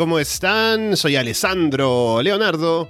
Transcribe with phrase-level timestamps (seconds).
[0.00, 0.96] ¿Cómo están?
[0.96, 2.88] Soy Alessandro Leonardo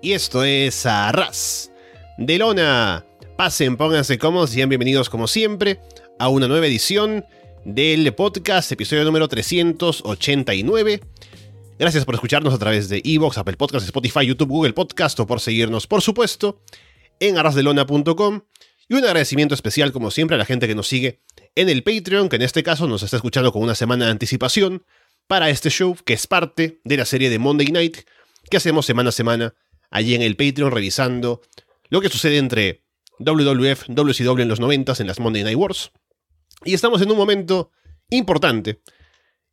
[0.00, 1.72] y esto es Arras
[2.18, 3.04] de Lona.
[3.36, 5.80] Pasen, pónganse cómodos sean bienvenidos como siempre
[6.20, 7.24] a una nueva edición
[7.64, 11.00] del podcast, episodio número 389.
[11.80, 15.40] Gracias por escucharnos a través de Evox, Apple Podcasts, Spotify, YouTube, Google Podcast o por
[15.40, 16.62] seguirnos, por supuesto,
[17.18, 18.42] en arrasdelona.com.
[18.88, 21.22] Y un agradecimiento especial, como siempre, a la gente que nos sigue
[21.56, 24.84] en el Patreon, que en este caso nos está escuchando con una semana de anticipación
[25.32, 28.00] para este show que es parte de la serie de Monday Night
[28.50, 29.54] que hacemos semana a semana
[29.90, 31.40] allí en el Patreon revisando
[31.88, 32.84] lo que sucede entre
[33.18, 35.90] WWF, WCW en los 90 en las Monday Night Wars.
[36.66, 37.70] Y estamos en un momento
[38.10, 38.82] importante.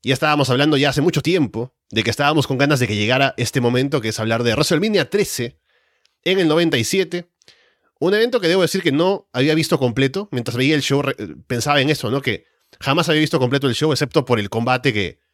[0.03, 3.33] Ya estábamos hablando ya hace mucho tiempo de que estábamos con ganas de que llegara
[3.37, 5.61] este momento, que es hablar de WrestleMania 13
[6.25, 7.29] en el 97.
[8.01, 10.27] Un evento que debo decir que no había visto completo.
[10.33, 11.01] Mientras veía el show
[11.47, 12.21] pensaba en eso, ¿no?
[12.21, 12.47] Que
[12.81, 15.28] jamás había visto completo el show, excepto por el combate que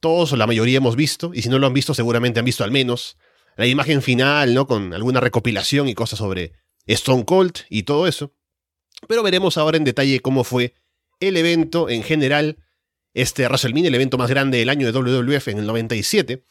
[0.00, 2.64] todos o la mayoría hemos visto, y si no lo han visto, seguramente han visto
[2.64, 3.16] al menos
[3.56, 4.66] la imagen final, ¿no?
[4.66, 6.52] Con alguna recopilación y cosas sobre
[6.86, 8.32] Stone Cold y todo eso.
[9.08, 10.74] Pero veremos ahora en detalle cómo fue
[11.20, 12.58] el evento en general,
[13.14, 16.44] este WrestleMania, el evento más grande del año de WWF en el 97.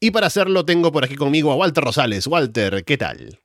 [0.00, 2.26] Y para hacerlo tengo por aquí conmigo a Walter Rosales.
[2.26, 3.41] Walter, ¿qué tal?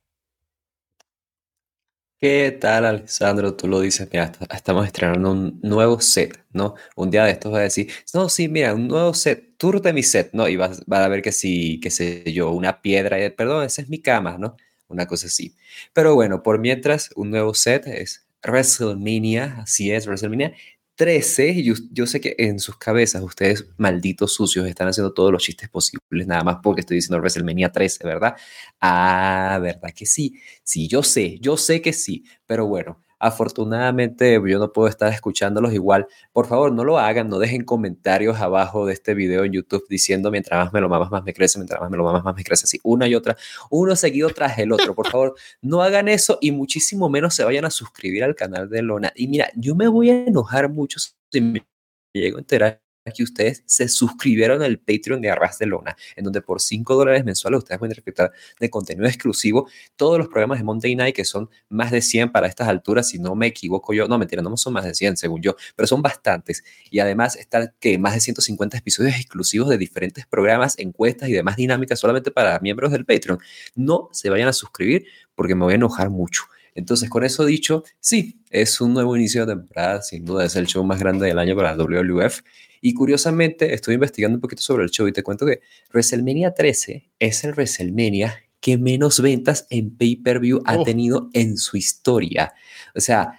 [2.20, 3.54] ¿Qué tal, Alessandro?
[3.54, 6.74] Tú lo dices, mira, estamos estrenando un nuevo set, ¿no?
[6.96, 9.92] Un día de estos va a decir, no, sí, mira, un nuevo set, tour de
[9.92, 10.48] mi set, ¿no?
[10.48, 13.88] Y vas, a ver que sí, qué sé yo, una piedra, y, perdón, esa es
[13.88, 14.56] mi cama, ¿no?
[14.88, 15.54] Una cosa así.
[15.92, 20.54] Pero bueno, por mientras, un nuevo set es WrestleMania, así es, WrestleMania
[20.98, 25.44] 13, yo, yo sé que en sus cabezas ustedes, malditos sucios, están haciendo todos los
[25.44, 28.34] chistes posibles, nada más porque estoy diciendo WrestleMania 13, ¿verdad?
[28.80, 30.34] Ah, ¿verdad que sí?
[30.64, 35.72] Sí, yo sé, yo sé que sí, pero bueno, Afortunadamente yo no puedo estar escuchándolos
[35.72, 36.06] igual.
[36.32, 40.30] Por favor, no lo hagan, no dejen comentarios abajo de este video en YouTube diciendo
[40.30, 42.44] mientras más me lo mamas, más me crece, mientras más me lo mamas, más me
[42.44, 42.64] crece.
[42.64, 43.36] Así, una y otra,
[43.70, 44.94] uno seguido tras el otro.
[44.94, 48.82] Por favor, no hagan eso y muchísimo menos se vayan a suscribir al canal de
[48.82, 49.12] Lona.
[49.14, 50.98] Y mira, yo me voy a enojar mucho
[51.30, 51.66] si me
[52.12, 52.80] llego a enterar
[53.12, 57.24] que ustedes se suscribieron al Patreon de Arras de Lona, en donde por 5 dólares
[57.24, 61.48] mensuales ustedes pueden disfrutar de contenido exclusivo, todos los programas de Monday Night, que son
[61.68, 64.72] más de 100 para estas alturas, si no me equivoco yo, no mentira, no son
[64.72, 66.64] más de 100 según yo, pero son bastantes.
[66.90, 71.56] Y además están que más de 150 episodios exclusivos de diferentes programas, encuestas y demás
[71.56, 73.38] dinámicas solamente para miembros del Patreon.
[73.74, 76.44] No se vayan a suscribir porque me voy a enojar mucho.
[76.74, 80.66] Entonces, con eso dicho, sí, es un nuevo inicio de temporada, sin duda es el
[80.66, 82.42] show más grande del año para la WWF
[82.80, 85.60] y curiosamente, estoy investigando un poquito sobre el show y te cuento que
[85.92, 90.84] WrestleMania 13 es el WrestleMania que menos ventas en pay-per-view ha oh.
[90.84, 92.54] tenido en su historia.
[92.94, 93.38] O sea,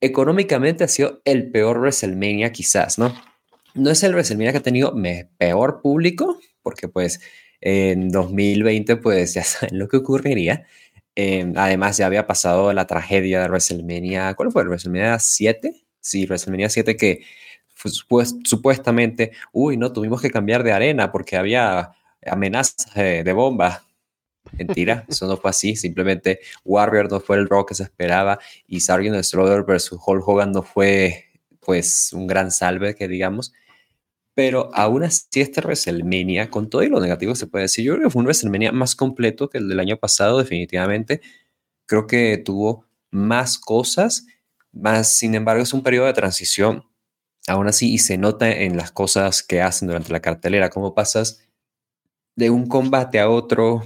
[0.00, 3.14] económicamente ha sido el peor WrestleMania quizás, ¿no?
[3.74, 4.94] No es el WrestleMania que ha tenido
[5.38, 7.20] peor público, porque pues
[7.60, 10.66] en 2020 pues ya saben lo que ocurriría.
[11.14, 14.64] Em, además ya había pasado la tragedia de WrestleMania, ¿cuál fue?
[14.64, 15.72] ¿WrestleMania 7?
[16.00, 17.22] Sí, WrestleMania 7 que
[17.90, 21.92] supuestamente, uy, no, tuvimos que cambiar de arena porque había
[22.26, 23.84] amenazas de bomba.
[24.52, 25.76] Mentira, eso no fue así.
[25.76, 30.52] Simplemente Warrior no fue el rock que se esperaba y Sargent Stroder versus Hulk Hogan
[30.52, 31.26] no fue,
[31.60, 33.52] pues, un gran salve, que digamos.
[34.34, 38.06] Pero aún así, este WrestleMania, con todo y lo negativo se puede decir, yo creo
[38.08, 41.20] que fue un WrestleMania más completo que el del año pasado, definitivamente.
[41.86, 44.26] Creo que tuvo más cosas,
[44.72, 46.84] más, sin embargo, es un periodo de transición
[47.46, 51.48] aún así, y se nota en las cosas que hacen durante la cartelera, cómo pasas
[52.36, 53.82] de un combate a otro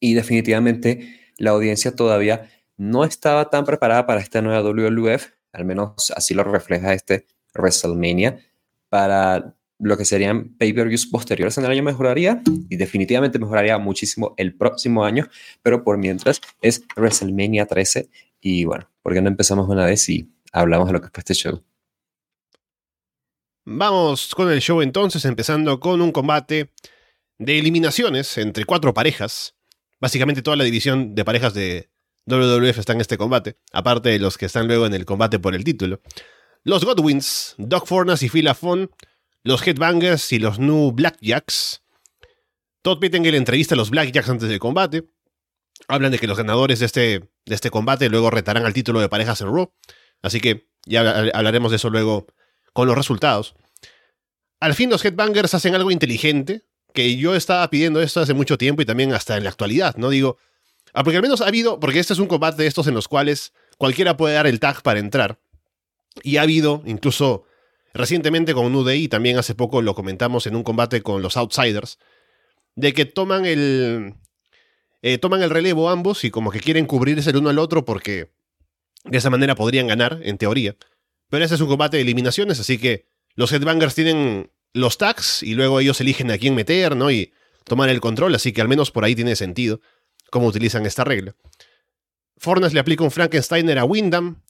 [0.00, 6.12] y definitivamente la audiencia todavía no estaba tan preparada para esta nueva WWF, al menos
[6.16, 8.40] así lo refleja este WrestleMania,
[8.88, 14.54] para lo que serían pay-per-views posteriores en el año mejoraría y definitivamente mejoraría muchísimo el
[14.54, 15.28] próximo año,
[15.62, 18.08] pero por mientras es WrestleMania 13
[18.40, 21.34] y bueno, ¿por qué no empezamos una vez y hablamos de lo que fue este
[21.34, 21.62] show?
[23.66, 26.70] Vamos con el show entonces, empezando con un combate
[27.38, 29.54] de eliminaciones entre cuatro parejas.
[29.98, 31.88] Básicamente toda la división de parejas de
[32.26, 35.54] WWF está en este combate, aparte de los que están luego en el combate por
[35.54, 36.02] el título.
[36.62, 38.90] Los Godwins, Doc Fornas y Phil Lafon,
[39.42, 41.82] los Headbangers y los New Blackjacks.
[42.82, 45.04] Todd Pittengill entrevista a los Blackjacks antes del combate.
[45.88, 49.08] Hablan de que los ganadores de este, de este combate luego retarán al título de
[49.08, 49.72] parejas en Raw.
[50.20, 52.26] Así que ya hablaremos de eso luego
[52.74, 53.54] con los resultados.
[54.60, 58.82] Al fin los Headbangers hacen algo inteligente, que yo estaba pidiendo esto hace mucho tiempo
[58.82, 60.10] y también hasta en la actualidad, ¿no?
[60.10, 60.36] Digo,
[60.92, 63.08] ah, porque al menos ha habido, porque este es un combate de estos en los
[63.08, 65.38] cuales cualquiera puede dar el tag para entrar.
[66.22, 67.44] Y ha habido, incluso
[67.94, 71.98] recientemente con UDI, también hace poco lo comentamos en un combate con los Outsiders,
[72.76, 74.14] de que toman el,
[75.02, 78.32] eh, toman el relevo ambos y como que quieren cubrirse el uno al otro porque
[79.04, 80.76] de esa manera podrían ganar, en teoría.
[81.34, 85.54] Pero ese es un combate de eliminaciones, así que los Headbangers tienen los tags y
[85.54, 87.10] luego ellos eligen a quién meter, ¿no?
[87.10, 87.32] Y
[87.64, 89.80] tomar el control, así que al menos por ahí tiene sentido
[90.30, 91.34] cómo utilizan esta regla.
[92.36, 94.44] Fornas le aplica un Frankensteiner a Windham.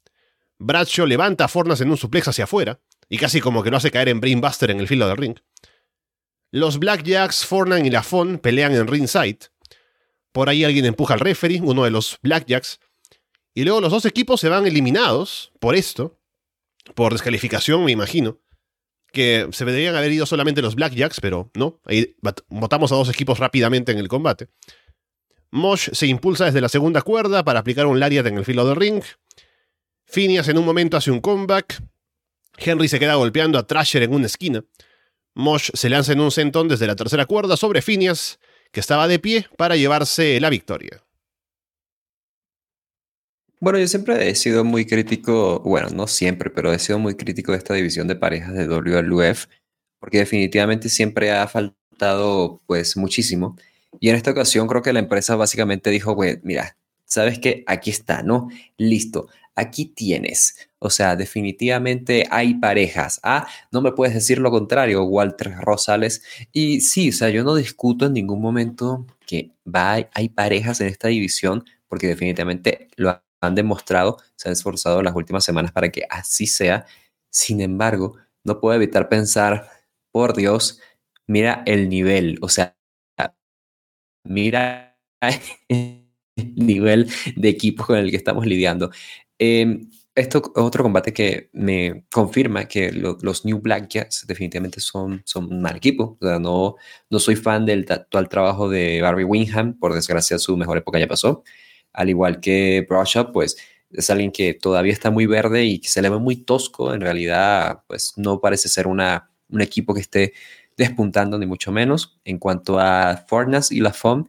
[0.58, 3.90] Bradshaw levanta a Fornas en un suplex hacia afuera y casi como que lo hace
[3.90, 5.38] caer en Brainbuster en el filo del ring.
[6.50, 9.38] Los Blackjacks, Fornan y Lafon pelean en ringside.
[10.32, 12.78] Por ahí alguien empuja al referee, uno de los Blackjacks.
[13.54, 16.20] Y luego los dos equipos se van eliminados por esto.
[16.94, 18.40] Por descalificación, me imagino
[19.14, 21.80] que se deberían haber ido solamente los Blackjacks, pero no.
[21.84, 22.16] Ahí
[22.48, 24.48] votamos a dos equipos rápidamente en el combate.
[25.50, 28.76] Mosh se impulsa desde la segunda cuerda para aplicar un lariat en el filo del
[28.76, 29.02] ring.
[30.04, 31.80] Phineas en un momento hace un comeback.
[32.58, 34.64] Henry se queda golpeando a Trasher en una esquina.
[35.34, 38.40] Mosh se lanza en un sentón desde la tercera cuerda sobre Phineas,
[38.72, 41.03] que estaba de pie para llevarse la victoria.
[43.64, 47.52] Bueno, yo siempre he sido muy crítico, bueno, no siempre, pero he sido muy crítico
[47.52, 49.46] de esta división de parejas de WLUF,
[49.98, 53.56] porque definitivamente siempre ha faltado pues muchísimo.
[54.00, 56.76] Y en esta ocasión creo que la empresa básicamente dijo, pues mira,
[57.06, 58.50] sabes que aquí está, ¿no?
[58.76, 60.68] Listo, aquí tienes.
[60.78, 63.18] O sea, definitivamente hay parejas.
[63.22, 66.22] Ah, no me puedes decir lo contrario, Walter Rosales.
[66.52, 70.88] Y sí, o sea, yo no discuto en ningún momento que va, hay parejas en
[70.88, 76.04] esta división, porque definitivamente lo han demostrado, se han esforzado las últimas semanas para que
[76.10, 76.86] así sea.
[77.30, 79.68] Sin embargo, no puedo evitar pensar,
[80.14, 80.80] por Dios,
[81.26, 82.76] mira el nivel, o sea,
[84.24, 84.96] mira
[85.68, 86.06] el
[86.36, 88.90] nivel de equipo con el que estamos lidiando.
[89.38, 95.22] Em, esto es otro combate que me confirma que los New Black Jets definitivamente son,
[95.24, 96.16] son un mal equipo.
[96.20, 96.76] O sea, no,
[97.10, 101.08] no soy fan del actual trabajo de Barry Wingham, por desgracia su mejor época ya
[101.08, 101.42] pasó
[101.94, 103.56] al igual que Brush pues
[103.90, 106.92] es alguien que todavía está muy verde y que se le ve muy tosco.
[106.92, 110.34] En realidad, pues no parece ser una, un equipo que esté
[110.76, 112.20] despuntando, ni mucho menos.
[112.24, 114.26] En cuanto a Fornas y la FOM,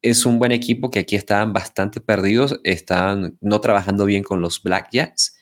[0.00, 4.62] es un buen equipo que aquí están bastante perdidos, están no trabajando bien con los
[4.62, 5.36] Black Jacks.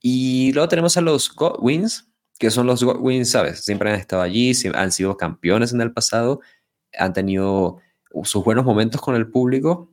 [0.00, 3.64] Y luego tenemos a los Godwins, que son los Godwins, ¿sabes?
[3.64, 6.40] Siempre han estado allí, han sido campeones en el pasado,
[6.96, 7.78] han tenido
[8.22, 9.90] sus buenos momentos con el público,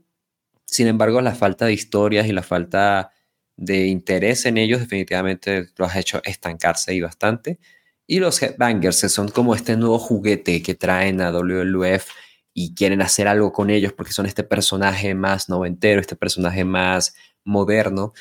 [0.65, 3.11] sin embargo, la falta de historias y la falta
[3.57, 7.59] de interés en ellos definitivamente los ha hecho estancarse y bastante.
[8.07, 12.07] Y los Headbangers son como este nuevo juguete que traen a WLF
[12.53, 17.15] y quieren hacer algo con ellos porque son este personaje más noventero, este personaje más
[17.43, 18.13] moderno.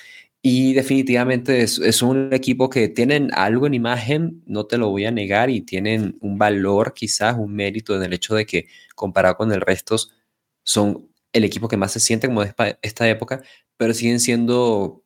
[0.43, 5.11] Y definitivamente es, un equipo que tienen algo en imagen, no te lo voy a
[5.11, 9.53] negar, y tienen un valor, quizás un mérito en el hecho de que comparado con
[9.53, 9.97] el resto
[10.63, 13.43] son el equipo que más se siente como de esta época,
[13.77, 15.05] pero siguen siendo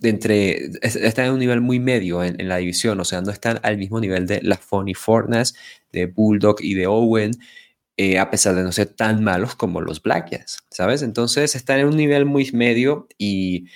[0.00, 3.60] de entre, están en un nivel muy medio en, la división, o sea, no están
[3.62, 5.54] al mismo nivel de la Funny Fortness,
[5.90, 7.32] de Bulldog y de Owen,
[7.96, 11.00] eh, a pesar de no ser tan malos como los Black ¿sabes?
[11.02, 13.68] Entonces están en un nivel muy medio y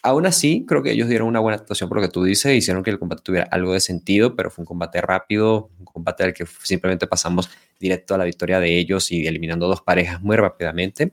[0.00, 2.84] aún así creo que ellos dieron una buena actuación por lo que tú dices, hicieron
[2.84, 6.34] que el combate tuviera algo de sentido, pero fue un combate rápido, un combate al
[6.34, 11.12] que simplemente pasamos directo a la victoria de ellos y eliminando dos parejas muy rápidamente.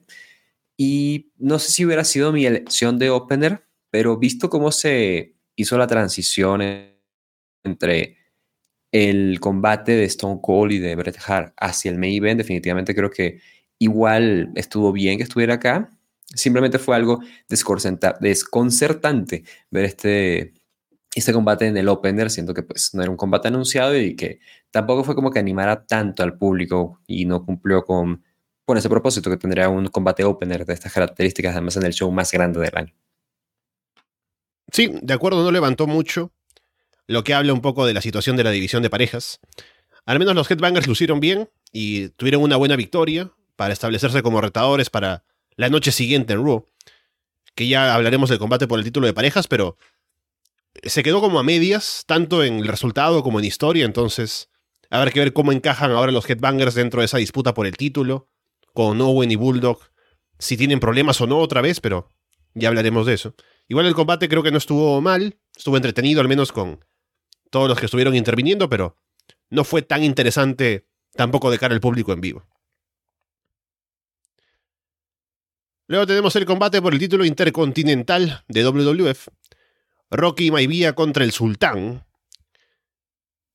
[0.78, 5.78] Y no sé si hubiera sido mi elección de opener, pero visto cómo se hizo
[5.78, 6.62] la transición
[7.64, 8.18] entre
[8.92, 13.10] el combate de Stone Cold y de Bret Hart hacia el main event, definitivamente creo
[13.10, 13.40] que
[13.80, 15.90] igual estuvo bien que estuviera acá.
[16.34, 20.54] Simplemente fue algo desconcertante ver este,
[21.14, 24.40] este combate en el opener, siento que pues no era un combate anunciado y que
[24.72, 28.24] tampoco fue como que animara tanto al público y no cumplió con,
[28.66, 32.12] con ese propósito que tendría un combate opener de estas características, además en el show
[32.12, 32.94] más grande del año.
[34.72, 36.32] Sí, de acuerdo, no levantó mucho.
[37.08, 39.42] lo que habla un poco de la situación de la división de parejas.
[40.06, 44.90] Al menos los Headbangers lucieron bien y tuvieron una buena victoria para establecerse como retadores
[44.90, 45.26] para
[45.58, 46.66] la noche siguiente en Raw.
[47.54, 49.78] Que ya hablaremos del combate por el título de parejas, pero
[50.84, 54.50] se quedó como a medias, tanto en el resultado como en historia, entonces
[54.90, 58.30] habrá que ver cómo encajan ahora los Headbangers dentro de esa disputa por el título,
[58.74, 59.80] con Owen y Bulldog,
[60.40, 62.12] si tienen problemas o no otra vez, pero
[62.54, 63.36] ya hablaremos de eso.
[63.68, 66.84] Igual el combate creo que no estuvo mal, estuvo entretenido al menos con
[67.50, 68.98] todos los que estuvieron interviniendo, pero
[69.50, 72.48] no fue tan interesante tampoco de cara al público en vivo.
[75.88, 79.28] Luego tenemos el combate por el título intercontinental de WWF.
[80.12, 82.06] Rocky Maivia contra el Sultán.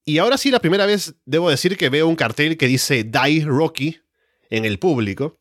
[0.05, 3.45] Y ahora sí, la primera vez debo decir que veo un cartel que dice Die
[3.45, 4.01] Rocky
[4.51, 5.39] en el público.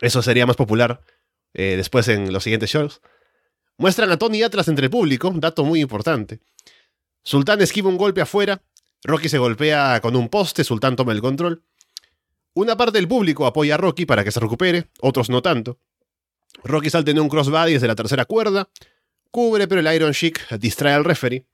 [0.00, 1.00] Eso sería más popular
[1.54, 3.00] eh, después en los siguientes shows.
[3.78, 6.40] Muestran a Tony Atlas entre el público, dato muy importante.
[7.22, 8.62] Sultán esquiva un golpe afuera,
[9.02, 11.64] Rocky se golpea con un poste, Sultán toma el control.
[12.52, 15.78] Una parte del público apoya a Rocky para que se recupere, otros no tanto.
[16.62, 18.68] Rocky salta en un crossbody desde la tercera cuerda,
[19.34, 21.44] cubre pero el Iron Sheik distrae al referee.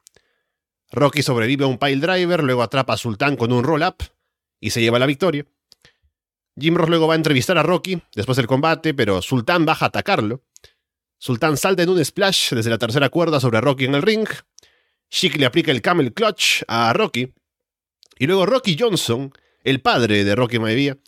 [0.92, 4.04] Rocky sobrevive a un pile driver, luego atrapa a Sultán con un roll-up
[4.60, 5.46] y se lleva la victoria.
[6.60, 9.88] Jim Ross luego va a entrevistar a Rocky después del combate, pero Sultán baja a
[9.88, 10.42] atacarlo.
[11.16, 14.28] Sultán salta en un splash desde la tercera cuerda sobre Rocky en el ring.
[15.08, 17.32] Sheik le aplica el camel clutch a Rocky.
[18.18, 19.32] Y luego Rocky Johnson,
[19.64, 20.98] el padre de Rocky Maivia,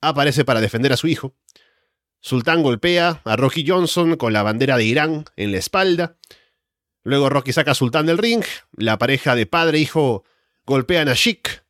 [0.00, 1.36] aparece para defender a su hijo.
[2.20, 6.16] Sultán golpea a Rocky Johnson con la bandera de Irán en la espalda.
[7.02, 8.42] Luego Rocky saca a Sultán del ring.
[8.76, 10.24] La pareja de padre e hijo
[10.64, 11.64] golpean a Sheik.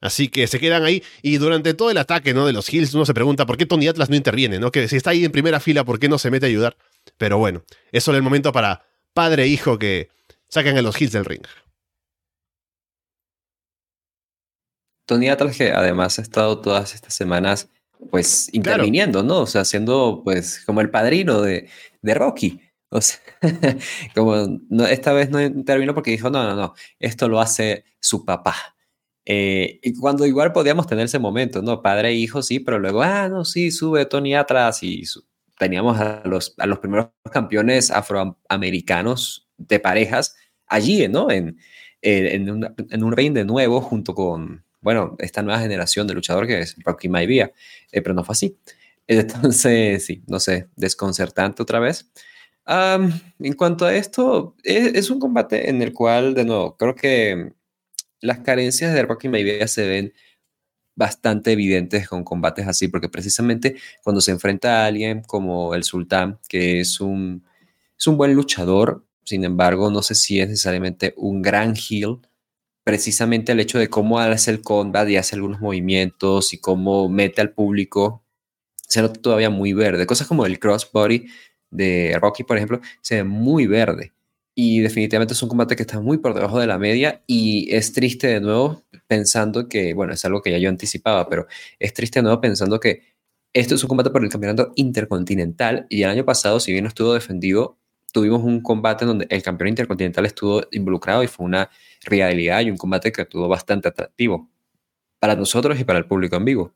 [0.00, 2.46] Así que se quedan ahí y durante todo el ataque ¿no?
[2.46, 4.70] de los Hills uno se pregunta por qué Tony Atlas no interviene, ¿no?
[4.70, 6.76] Que si está ahí en primera fila, ¿por qué no se mete a ayudar?
[7.16, 10.10] Pero bueno, es solo el momento para padre e hijo que
[10.48, 11.42] sacan a los Hills del ring.
[15.06, 17.70] Tony Atlas que además ha estado todas estas semanas
[18.10, 19.40] pues interviniendo, ¿no?
[19.40, 21.68] O sea, siendo pues como el padrino de,
[22.02, 22.60] de Rocky.
[22.88, 23.18] O sea,
[24.14, 28.24] como no, esta vez no intervino porque dijo, no, no, no, esto lo hace su
[28.24, 28.54] papá.
[29.24, 31.82] Eh, y cuando igual podíamos tener ese momento, ¿no?
[31.82, 35.02] Padre e hijo, sí, pero luego, ah, no, sí, sube Tony atrás y
[35.58, 40.36] teníamos a los, a los primeros campeones afroamericanos de parejas
[40.66, 41.30] allí, ¿no?
[41.30, 41.58] En,
[42.02, 46.46] en, un, en un ring de nuevo junto con, bueno, esta nueva generación de luchador
[46.46, 47.50] que es Rocky Maivia,
[47.90, 48.56] eh, pero no fue así.
[49.08, 52.08] Entonces, sí, no sé, desconcertante otra vez.
[52.68, 57.52] en cuanto a esto, es, un combate en el cual, de nuevo, creo que
[58.20, 60.14] las carencias de Rocky Maivia se ven
[60.94, 63.74] bastante evidentes con combates así, porque precisamente
[64.04, 67.44] cuando se enfrenta a alguien como el Sultán, que es un,
[67.98, 72.20] es un buen luchador, sin embargo, no sé si es necesariamente un gran heel,
[72.86, 77.40] precisamente el hecho de cómo hace el combat y hace algunos movimientos y cómo mete
[77.40, 78.22] al público,
[78.76, 80.06] se nota todavía muy verde.
[80.06, 81.26] Cosas como el crossbody
[81.68, 84.12] de Rocky, por ejemplo, se ve muy verde.
[84.54, 87.92] Y definitivamente es un combate que está muy por debajo de la media y es
[87.92, 91.48] triste de nuevo pensando que, bueno, es algo que ya yo anticipaba, pero
[91.80, 93.02] es triste de nuevo pensando que
[93.52, 97.14] esto es un combate por el campeonato intercontinental y el año pasado, si bien estuvo
[97.14, 97.80] defendido,
[98.16, 101.68] tuvimos un combate en donde el campeón intercontinental estuvo involucrado y fue una
[102.02, 104.48] realidad y un combate que estuvo bastante atractivo
[105.18, 106.74] para nosotros y para el público en vivo.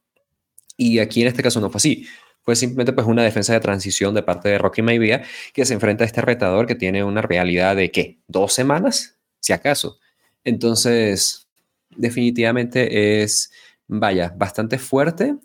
[0.77, 2.07] Y aquí en este caso no fue así
[2.43, 5.23] fue simplemente pues una defensa de transición de parte de Rocky Maivia
[5.55, 8.19] que se enfrenta a este retador que tiene una realidad de ¿qué?
[8.29, 9.17] ¿Dos semanas?
[9.41, 9.99] Si acaso.
[10.45, 11.49] Entonces,
[11.97, 13.51] definitivamente es,
[13.87, 15.37] vaya, bastante fuerte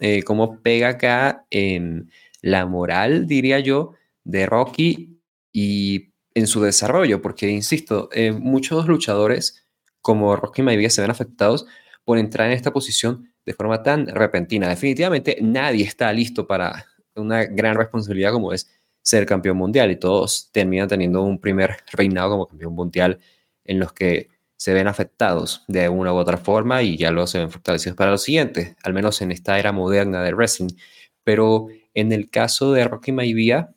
[0.00, 2.10] eh, como pega acá en
[2.40, 3.92] la moral, diría yo,
[4.24, 5.13] de Rocky
[5.54, 9.66] y en su desarrollo, porque, insisto, eh, muchos luchadores
[10.02, 11.64] como Rocky Maivia se ven afectados
[12.04, 14.68] por entrar en esta posición de forma tan repentina.
[14.68, 18.68] Definitivamente nadie está listo para una gran responsabilidad como es
[19.00, 23.20] ser campeón mundial y todos terminan teniendo un primer reinado como campeón mundial
[23.64, 27.38] en los que se ven afectados de una u otra forma y ya luego se
[27.38, 30.74] ven fortalecidos para lo siguiente, al menos en esta era moderna del wrestling.
[31.22, 33.74] Pero en el caso de Rocky Maivia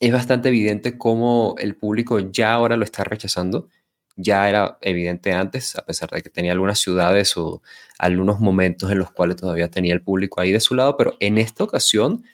[0.00, 3.68] es bastante evidente cómo el público ya ahora lo está rechazando
[4.18, 7.62] ya era evidente antes, a pesar de que tenía algunas ciudades o
[7.98, 11.38] algunos momentos en los cuales todavía tenía el público ahí de su lado, pero en
[11.38, 12.24] esta ocasión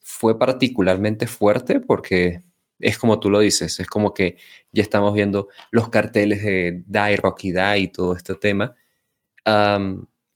[0.00, 2.42] fue particularmente fuerte porque
[2.78, 4.38] es como tú lo dices, es como que
[4.72, 8.74] ya estamos viendo los carteles de Die, Rocky Die y todo este tema.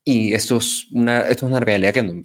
[0.04, 2.23] y esto es, una, es una realidad que, no,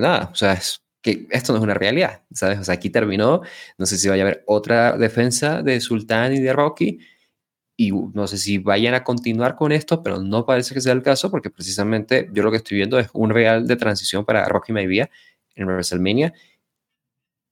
[0.00, 0.58] nada, o sea,
[1.06, 2.58] que esto no es una realidad, ¿sabes?
[2.58, 3.42] O sea, aquí terminó,
[3.78, 6.98] no sé si vaya a haber otra defensa de Sultán y de Rocky,
[7.76, 11.02] y no sé si vayan a continuar con esto, pero no parece que sea el
[11.02, 14.72] caso porque precisamente yo lo que estoy viendo es un real de transición para Rocky
[14.72, 15.10] Maivia
[15.54, 16.32] en WrestleMania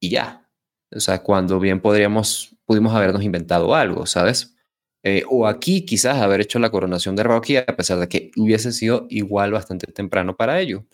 [0.01, 0.49] y ya.
[0.91, 4.57] O sea, cuando bien podríamos, pudimos habernos inventado algo, ¿sabes?
[5.05, 8.73] Eh, o aquí quizás haber hecho la coronación de Rocky a pesar de que hubiese
[8.73, 10.87] sido igual bastante temprano para ello.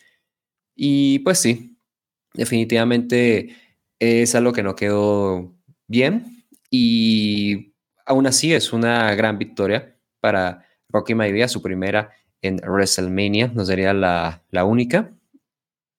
[0.75, 1.70] Y pues sí,
[2.35, 3.57] definitivamente
[3.99, 5.55] es algo que no quedó
[5.87, 7.75] bien y
[8.07, 13.93] aún así es una gran victoria para Rocky Maivia, su primera en WrestleMania, no sería
[13.93, 15.13] la, la única.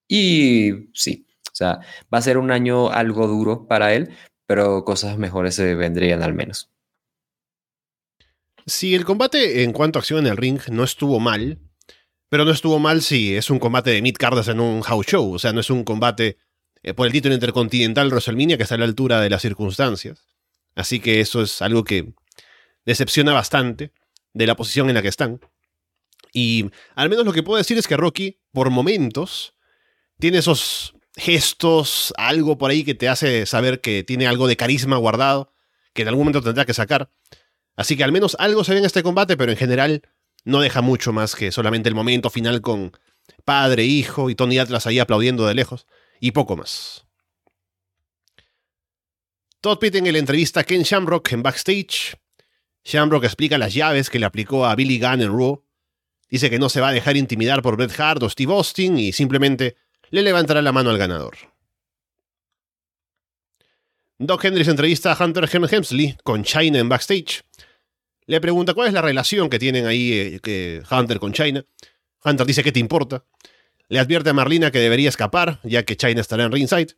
[0.07, 1.79] Y sí, o sea,
[2.13, 4.09] va a ser un año algo duro para él,
[4.45, 6.69] pero cosas mejores se vendrían al menos.
[8.65, 11.59] Sí, el combate en cuanto a acción en el ring no estuvo mal,
[12.31, 15.33] pero no estuvo mal si es un combate de mid cardas en un house show,
[15.33, 16.38] o sea, no es un combate
[16.81, 20.25] eh, por el título intercontinental WrestleMania que está a la altura de las circunstancias.
[20.73, 22.13] Así que eso es algo que
[22.85, 23.91] decepciona bastante
[24.31, 25.41] de la posición en la que están.
[26.31, 29.53] Y al menos lo que puedo decir es que Rocky, por momentos,
[30.17, 34.95] tiene esos gestos, algo por ahí que te hace saber que tiene algo de carisma
[34.95, 35.51] guardado,
[35.93, 37.09] que en algún momento tendrá que sacar.
[37.75, 40.03] Así que al menos algo se ve en este combate, pero en general
[40.43, 42.91] no deja mucho más que solamente el momento final con
[43.45, 45.88] padre, hijo y Tony Atlas ahí aplaudiendo de lejos,
[46.19, 47.05] y poco más.
[49.62, 52.17] Todd Pitt en la entrevista a Ken Shamrock en backstage.
[52.83, 55.63] Shamrock explica las llaves que le aplicó a Billy Gunn en Raw.
[56.29, 59.12] Dice que no se va a dejar intimidar por Bret Hart o Steve Austin y
[59.12, 59.75] simplemente
[60.10, 61.36] le levantará la mano al ganador.
[64.17, 67.43] Doc Hendricks entrevista a Hunter Hemsley con China en backstage.
[68.27, 71.65] Le pregunta cuál es la relación que tienen ahí eh, Hunter con China.
[72.23, 73.25] Hunter dice que te importa.
[73.89, 76.95] Le advierte a Marlina que debería escapar, ya que China estará en ringside.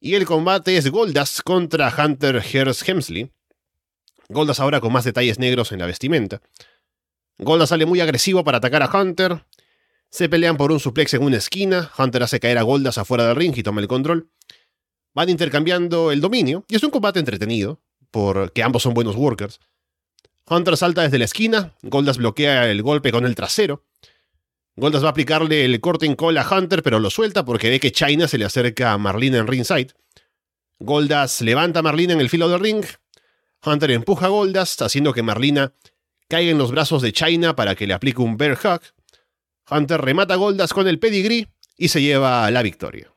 [0.00, 3.30] Y el combate es Goldas contra Hunter Hearst Hemsley.
[4.28, 6.42] Goldas ahora con más detalles negros en la vestimenta.
[7.38, 9.44] Goldas sale muy agresivo para atacar a Hunter.
[10.10, 11.90] Se pelean por un suplex en una esquina.
[11.96, 14.30] Hunter hace caer a Goldas afuera del ring y toma el control.
[15.14, 16.64] Van intercambiando el dominio.
[16.68, 17.80] Y es un combate entretenido,
[18.10, 19.60] porque ambos son buenos workers.
[20.48, 21.74] Hunter salta desde la esquina.
[21.82, 23.84] Goldas bloquea el golpe con el trasero.
[24.74, 27.92] Goldas va a aplicarle el corte en a Hunter, pero lo suelta porque ve que
[27.92, 29.92] China se le acerca a Marlina en ringside.
[30.78, 32.84] Goldas levanta a Marlina en el filo del ring.
[33.64, 35.72] Hunter empuja a Goldas, haciendo que Marlina
[36.28, 38.80] caiga en los brazos de China para que le aplique un bear hug.
[39.70, 43.11] Hunter remata a Goldas con el pedigree y se lleva la victoria.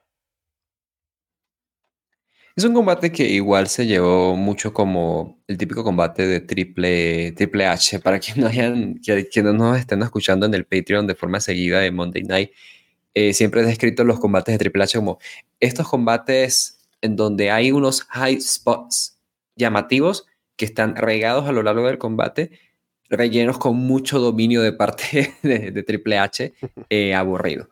[2.58, 7.66] Es un combate que igual se llevó mucho como el típico combate de triple, triple
[7.66, 8.00] H.
[8.00, 11.82] Para quienes no, hayan, que, no nos estén escuchando en el Patreon de forma seguida
[11.82, 12.52] de Monday Night,
[13.14, 15.20] eh, siempre he descrito los combates de Triple H como
[15.60, 19.20] estos combates en donde hay unos high spots
[19.58, 22.52] llamativos que están regados a lo largo del combate,
[23.10, 26.54] rellenos con mucho dominio de parte de, Triple H,
[26.90, 27.70] eh, aburrido.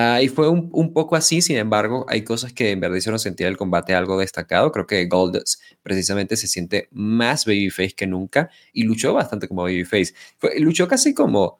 [0.00, 3.18] Ah, y fue un, un, poco así, sin embargo, hay cosas que en verdad hicieron
[3.18, 4.70] sentir el combate algo destacado.
[4.70, 10.14] Creo que Goldust precisamente se siente más babyface que nunca y luchó bastante como babyface.
[10.36, 11.58] Fue, luchó casi como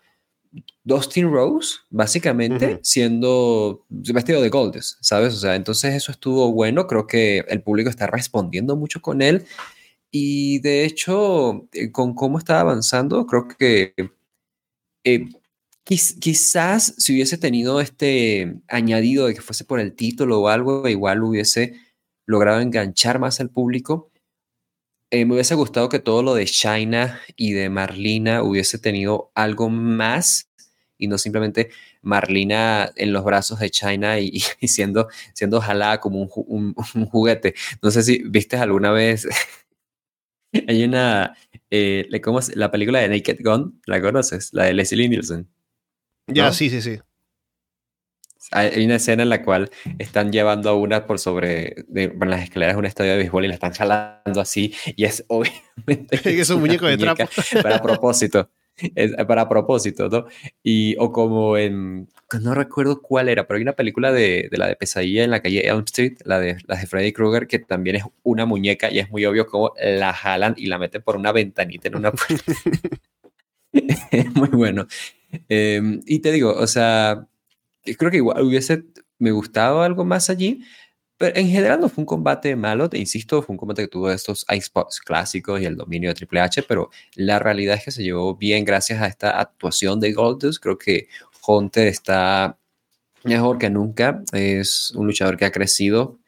[0.84, 5.34] Dustin Rose, básicamente, siendo vestido de Goldust, ¿sabes?
[5.34, 6.86] O sea, entonces eso estuvo bueno.
[6.86, 9.46] Creo que el público está respondiendo mucho con él.
[10.12, 13.94] Y de hecho, eh, con cómo está avanzando, creo que
[15.02, 15.26] eh,
[15.88, 21.22] quizás si hubiese tenido este añadido de que fuese por el título o algo, igual
[21.22, 21.80] hubiese
[22.26, 24.10] logrado enganchar más al público.
[25.10, 29.70] Eh, me hubiese gustado que todo lo de China y de Marlina hubiese tenido algo
[29.70, 30.50] más
[30.98, 31.70] y no simplemente
[32.02, 37.54] Marlina en los brazos de China y, siendo, siendo jalada como un, juguete.
[37.82, 39.26] No sé si viste alguna vez,
[40.68, 41.34] hay una,
[41.70, 42.54] eh, ¿cómo es?
[42.56, 44.52] la película de Naked Gun, ¿la conoces?
[44.52, 45.48] La de Leslie Nielsen.
[46.28, 47.00] Ya, sí, sí, sí.
[48.50, 52.76] Hay una escena en la cual están llevando a una por sobre de, las escaleras
[52.76, 56.60] de un estadio de béisbol y la están jalando así y es obviamente es un
[56.60, 57.24] muñeco de trapo.
[57.62, 58.50] para propósito.
[58.94, 60.26] Es para propósito no
[60.62, 62.08] y o como en
[62.40, 65.42] no recuerdo cuál era pero hay una película de, de la de pesadilla en la
[65.42, 69.00] calle Elm Street la de la de Freddy Krueger que también es una muñeca y
[69.00, 72.52] es muy obvio cómo la jalan y la meten por una ventanita en una puerta.
[74.12, 74.86] Es muy bueno
[75.48, 77.26] Em, y te digo, o sea,
[77.98, 78.84] creo que igual hubiese,
[79.18, 80.62] me gustado algo más allí,
[81.18, 84.10] pero en general no fue un combate malo, te insisto, fue un combate que tuvo
[84.10, 88.04] estos spots clásicos y el dominio de Triple H, pero la realidad es que se
[88.04, 90.62] llevó bien gracias a esta actuación de Goldust.
[90.62, 91.08] Creo que
[91.46, 92.58] Hunter está
[93.24, 96.18] mejor que nunca, es un luchador que ha crecido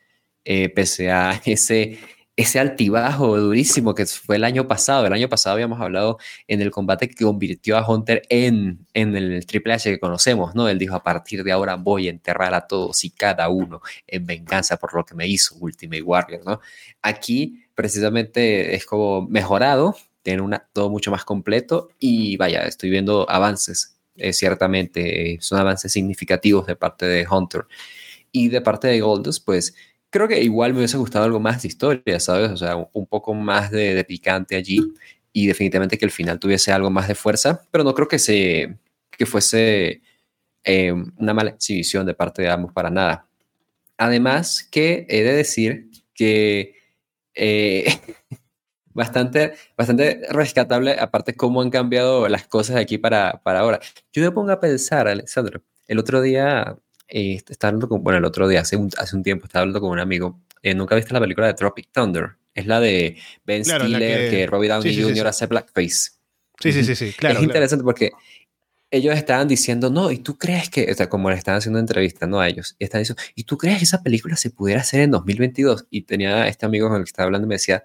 [0.44, 1.98] eh, pese a ese
[2.40, 5.06] ese altibajo durísimo que fue el año pasado.
[5.06, 9.44] El año pasado habíamos hablado en el combate que convirtió a Hunter en, en el
[9.44, 10.66] Triple H que conocemos, ¿no?
[10.66, 14.24] Él dijo, a partir de ahora voy a enterrar a todos y cada uno en
[14.24, 16.60] venganza por lo que me hizo Ultimate Warrior, ¿no?
[17.02, 23.28] Aquí precisamente es como mejorado, tiene una, todo mucho más completo y vaya, estoy viendo
[23.28, 27.66] avances, eh, ciertamente, son avances significativos de parte de Hunter.
[28.32, 29.74] Y de parte de Goldust, pues
[30.10, 32.50] creo que igual me hubiese gustado algo más de historia, ¿sabes?
[32.50, 34.80] O sea, un, poco más de, picante allí
[35.32, 38.76] y definitivamente que el final tuviese algo más de fuerza, pero no creo que, se,
[39.10, 40.02] que fuese
[40.64, 43.26] eh, una mala exhibición de parte de ambos para nada.
[43.96, 46.74] Además que he de decir que
[47.34, 47.86] eh,
[48.92, 53.80] bastante, bastante rescatable, aparte cómo han cambiado las cosas de aquí para, para ahora.
[54.12, 56.76] Yo me pongo a pensar, Alexandro, el otro día,
[57.10, 59.80] eh, estaba hablando con, bueno, el otro día, hace un, hace un tiempo, estaba hablando
[59.80, 62.36] con un amigo, eh, ¿nunca viste la película de Tropic Thunder?
[62.54, 64.46] Es la de Ben Stiller, que...
[64.46, 65.26] Robbie Downey Jr.
[65.26, 66.12] hace blackface.
[66.60, 67.38] Sí, sí, sí, sí, claro.
[67.38, 68.12] Es interesante porque
[68.90, 72.28] ellos estaban diciendo, no, ¿y tú crees que, o sea, como le estaban haciendo entrevistas,
[72.28, 75.00] no a ellos, y estaban diciendo, ¿y tú crees que esa película se pudiera hacer
[75.00, 75.86] en 2022?
[75.90, 77.84] Y tenía este amigo con el que estaba hablando y me decía,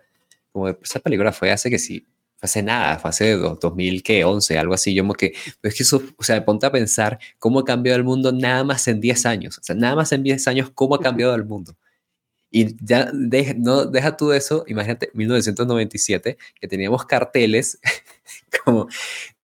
[0.51, 2.07] como esa película fue hace que sí,
[2.45, 6.23] hace nada, fue hace 2011, algo así, yo como que, pues es que eso, o
[6.23, 9.63] sea, ponte a pensar cómo ha cambiado el mundo nada más en 10 años, o
[9.63, 11.75] sea, nada más en 10 años, cómo ha cambiado el mundo.
[12.51, 13.11] Y ya
[13.57, 17.79] no, deja tú eso, imagínate, 1997, que teníamos carteles
[18.63, 18.87] como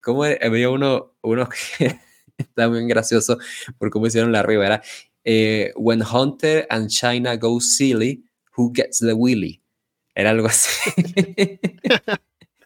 [0.05, 1.99] como había uno, uno que
[2.37, 3.39] está muy gracioso
[3.79, 4.83] por cómo hicieron la ribera.
[5.23, 8.23] Eh, When Hunter and China go silly,
[8.55, 9.63] who gets the willy?
[10.13, 10.93] Era algo así.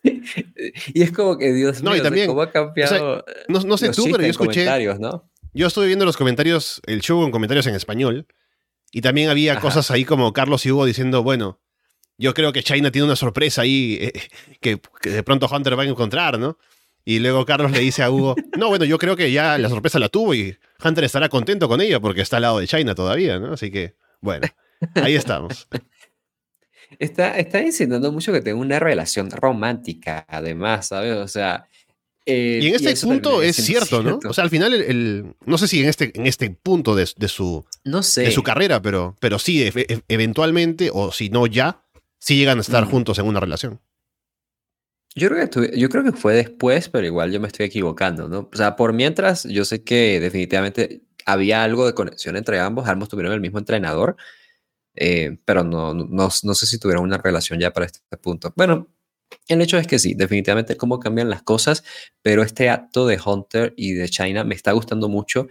[0.94, 3.24] y es como que Dios no, mío, también, cómo ha cambiado.
[3.48, 4.66] no, sé tú, pero yo escuché.
[5.00, 5.30] ¿no?
[5.54, 8.28] Yo estuve viendo los comentarios, el show en comentarios en español,
[8.92, 11.60] y también había cosas ahí como Carlos y Hugo diciendo, bueno,
[12.18, 14.14] yo creo que China tiene una sorpresa ahí eh,
[14.60, 16.58] que, que, de pronto Hunter va a encontrar, ¿no?
[17.06, 20.00] Y luego Carlos le dice a Hugo, no, bueno, yo creo que ya la sorpresa
[20.00, 23.40] la tuvo y Hunter estará contento con ella porque está al lado de China todavía,
[23.40, 23.54] ¿no?
[23.54, 24.48] Así que, bueno,
[24.96, 25.68] ahí estamos.
[26.98, 31.16] Está, está insinuando mucho que tengo una relación romántica, además, ¿sabes?
[31.16, 31.68] O sea...
[32.26, 34.20] Eh, y en este punto es cierto, ¿no?
[34.28, 37.66] O sea, al final, el, no sé si en este, en este punto de, su,
[37.84, 38.24] no sé.
[38.24, 41.84] de su carrera, pero, pero sí, e, eventualmente, o si no ya,
[42.20, 43.80] sí llegan a estar juntos en una relación.
[45.16, 48.50] Yo creo, que yo creo que fue después, pero igual yo me estoy equivocando, ¿no?
[48.54, 53.10] O sea, por mientras, yo sé que definitivamente había algo de conexión entre ambos, ambos
[53.10, 54.18] tuvieron el mismo entrenador,
[55.02, 58.54] eh, pero no, no, no, sé si tuvieron una relación ya para este punto.
[58.58, 58.90] Bueno,
[59.48, 61.86] el hecho es que sí, definitivamente cómo cambian las cosas,
[62.22, 65.48] pero este acto de Hunter y de China me está gustando mucho.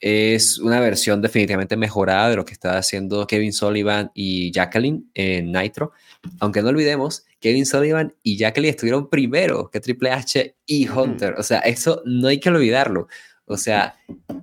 [0.00, 5.50] Es una versión definitivamente mejorada de lo que está haciendo Kevin Sullivan y Jacqueline en
[5.50, 5.92] Nitro.
[6.38, 11.34] Aunque no olvidemos, Kevin Sullivan y Jacqueline estuvieron primero que Triple H y Hunter.
[11.38, 13.08] O sea, eso no hay que olvidarlo.
[13.50, 13.96] O sea,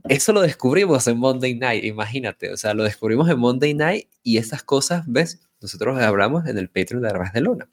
[0.10, 2.52] eso lo descubrimos en Monday Night, imagínate.
[2.52, 5.40] O sea, lo descubrimos en Monday Night y estas cosas, ¿ves?
[5.62, 7.70] Nosotros hablamos en el Patreon de Arras de Luna.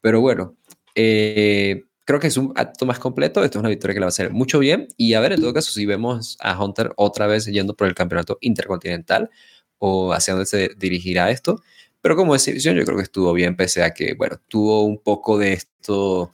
[0.00, 0.56] Pero bueno,
[0.94, 3.44] eh, creo que es un acto más completo.
[3.44, 4.88] Esto es una victoria que le va a hacer mucho bien.
[4.96, 7.94] Y a ver, en todo caso, si vemos a Hunter otra vez yendo por el
[7.94, 9.28] campeonato intercontinental
[9.76, 11.62] o hacia dónde se dirigirá esto,
[12.00, 15.36] pero como exhibición yo creo que estuvo bien, pese a que, bueno, tuvo un poco
[15.36, 16.32] de, esto,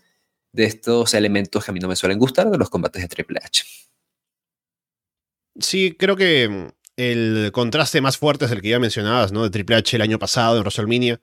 [0.53, 3.41] de estos elementos que a mí no me suelen gustar de los combates de Triple
[3.43, 3.84] H.
[5.59, 9.43] Sí, creo que mm, el contraste más fuerte es el que ya mencionabas, ¿no?
[9.43, 11.21] De Triple H el año pasado en WrestleMania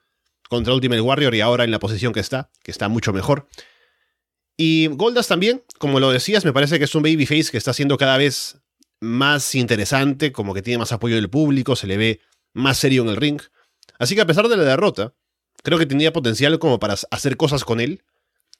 [0.50, 3.48] contra Ultimate Warrior y ahora en la posición que está, que está mucho mejor.
[4.58, 7.98] Y Goldas también, como lo decías, me parece que es un babyface que está siendo
[7.98, 8.62] cada vez
[9.00, 12.22] más interesante, como que tiene más apoyo del público, se le ve
[12.54, 13.42] más serio en el ring.
[13.98, 15.14] Así que a pesar de la derrota,
[15.64, 18.04] creo que tenía potencial como para hacer cosas con él.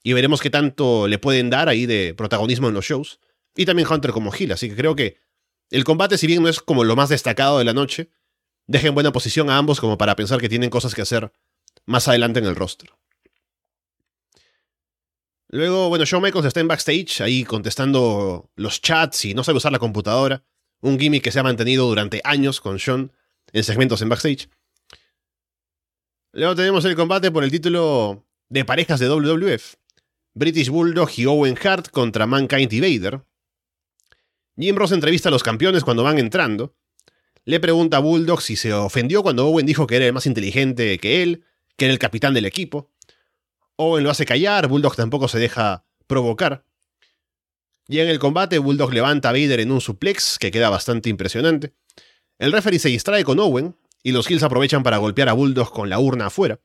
[0.02, 3.20] Y veremos qué tanto le pueden dar ahí de protagonismo en los shows.
[3.54, 4.52] Y también Hunter como Hill.
[4.52, 5.18] Así que creo que
[5.72, 8.10] el combate, si bien no es como lo más destacado de la noche,
[8.66, 11.32] deja en buena posición a ambos como para pensar que tienen cosas que hacer
[11.86, 12.90] más adelante en el roster.
[15.48, 19.72] Luego, bueno, Shawn Michaels está en backstage, ahí contestando los chats y no sabe usar
[19.72, 20.44] la computadora.
[20.80, 23.12] Un gimmick que se ha mantenido durante años con Shawn
[23.52, 24.48] en segmentos en backstage.
[26.32, 29.74] Luego tenemos el combate por el título de parejas de WWF.
[30.34, 32.80] British Bulldog y Owen Hart contra Mankind y.
[34.56, 36.74] Jim Ross entrevista a los campeones cuando van entrando.
[37.44, 40.98] Le pregunta a Bulldog si se ofendió cuando Owen dijo que era el más inteligente
[40.98, 41.44] que él,
[41.76, 42.90] que era el capitán del equipo.
[43.76, 46.64] Owen lo hace callar, Bulldog tampoco se deja provocar.
[47.88, 51.72] Y en el combate, Bulldog levanta a Vader en un suplex que queda bastante impresionante.
[52.38, 55.88] El referee se distrae con Owen, y los Hills aprovechan para golpear a Bulldog con
[55.88, 56.60] la urna afuera.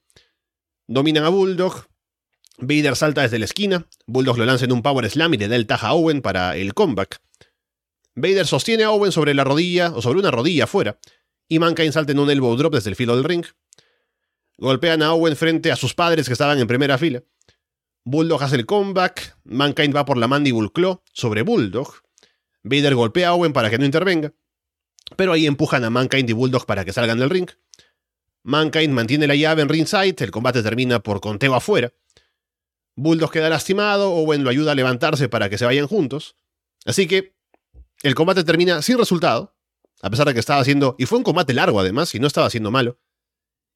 [0.87, 1.87] Dominan a Bulldog.
[2.59, 3.87] Vader salta desde la esquina.
[4.05, 6.55] Bulldog lo lanza en un Power Slam y le da el taja a Owen para
[6.55, 7.21] el comeback.
[8.17, 10.99] Vader sostiene a Owen sobre la rodilla o sobre una rodilla afuera.
[11.47, 13.45] Y Mankind salta en un elbow drop desde el filo del ring.
[14.57, 17.23] Golpean a Owen frente a sus padres que estaban en primera fila.
[18.03, 19.37] Bulldog hace el comeback.
[19.43, 21.93] Mankind va por la Mandible Claw sobre Bulldog.
[22.63, 24.33] Vader golpea a Owen para que no intervenga.
[25.15, 27.49] Pero ahí empujan a Mankind y Bulldog para que salgan del ring.
[28.41, 31.93] Mankind mantiene la llave en ringside, el combate termina por conteo afuera.
[32.95, 36.35] Bulldog queda lastimado, Owen lo ayuda a levantarse para que se vayan juntos.
[36.83, 37.36] Así que
[38.07, 39.55] el combate termina sin resultado,
[40.01, 42.47] a pesar de que estaba haciendo, y fue un combate largo además, y no estaba
[42.47, 42.99] haciendo malo.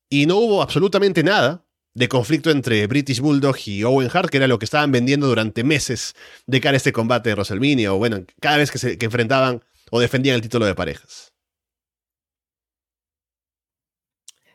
[0.10, 4.48] Y no hubo absolutamente nada de conflicto entre British Bulldog y Owen Hart, que era
[4.48, 6.16] lo que estaban vendiendo durante meses
[6.48, 10.00] de cara a este combate de WrestleMania, o bueno, cada vez que se enfrentaban o
[10.00, 11.32] defendían el título de parejas.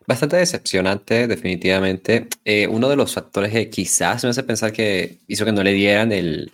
[0.07, 2.29] Bastante decepcionante, definitivamente.
[2.45, 5.73] Eh, uno de los factores que quizás me hace pensar que hizo que no le
[5.73, 6.53] dieran el,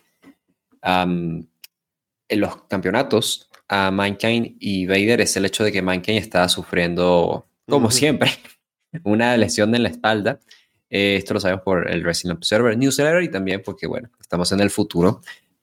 [2.33, 7.47] en los campeonatos a Mankind y Vader es el hecho de que Mankind estaba sufriendo,
[7.69, 8.31] como siempre,
[9.05, 10.41] una lesión en la espalda.
[10.89, 14.61] Eh, esto lo sabemos por el Wrestling Observer Newsletter y también porque, bueno, estamos en
[14.61, 15.21] el futuro.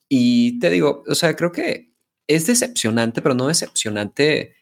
[0.08, 1.92] Y te digo, o sea, creo que
[2.28, 4.54] es decepcionante, pero no decepcionante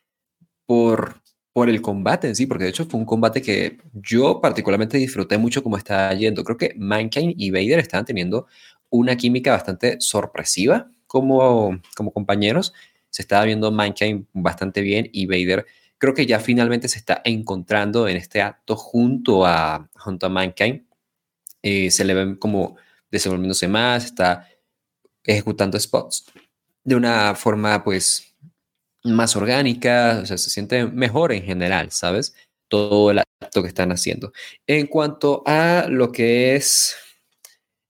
[0.66, 1.20] por,
[1.52, 5.36] por el combate en sí, porque de hecho fue un combate que yo particularmente disfruté
[5.36, 6.42] mucho como estaba yendo.
[6.42, 8.46] Creo que Mankind y Vader estaban teniendo
[8.90, 12.72] una química bastante sorpresiva como, como compañeros.
[13.10, 15.66] Se estaba viendo Mankind bastante bien y Vader
[15.98, 20.86] creo que ya finalmente se está encontrando en este acto junto a, junto a Mankind.
[21.62, 22.76] Eh, se le ven como
[23.10, 24.48] desenvolviéndose más, está
[25.24, 26.26] ejecutando spots
[26.84, 28.34] de una forma pues
[29.04, 32.34] más orgánica, o sea, se siente mejor en general, ¿sabes?
[32.68, 34.32] Todo el acto que están haciendo.
[34.66, 36.96] En cuanto a lo que es,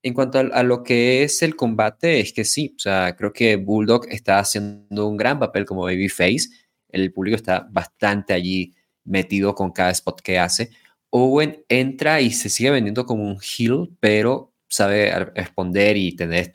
[0.01, 3.55] en cuanto a, lo que es el combate, es que sí, o sea, creo que
[3.57, 6.49] Bulldog está haciendo un gran papel como babyface,
[6.89, 10.71] el público está bastante allí metido con cada spot que hace.
[11.09, 16.51] Owen entra y se sigue vendiendo como un heel, pero sabe responder y tener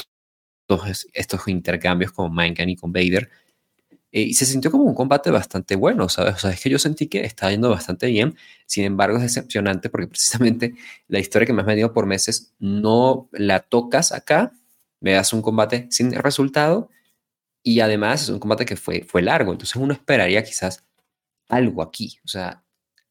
[0.69, 3.29] estos estos, intercambios con Mankind y con Vader.
[4.15, 6.37] Eh, y se sintió como un combate bastante bueno, ¿sabes?
[6.37, 8.37] O sea, es que yo sentí que estaba yendo bastante bien.
[8.65, 10.75] Sin embargo, es decepcionante porque precisamente
[11.09, 14.53] la historia que me has venido por meses no la tocas acá.
[15.01, 16.91] Me das un combate sin resultado
[17.65, 19.53] y además es un combate que fue, fue largo.
[19.53, 20.85] Entonces uno esperaría quizás
[21.49, 22.65] algo aquí, o sea,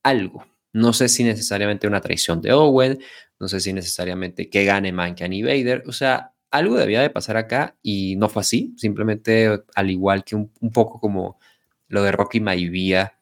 [0.03, 0.45] algo.
[0.71, 2.99] No sé si necesariamente una traición de Owen,
[3.39, 7.35] no sé si necesariamente que gane Mankind y Vader, o sea, algo debía de pasar
[7.35, 11.39] acá y no fue así, simplemente al igual que un, poco como
[11.87, 13.17] lo de Rocky Maivia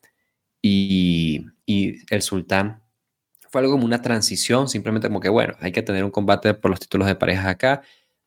[0.62, 2.84] y, y, el Sultán,
[3.50, 6.72] fue algo como una transición, simplemente como que bueno, hay que tener un combate por
[6.72, 7.82] los títulos de parejas acá,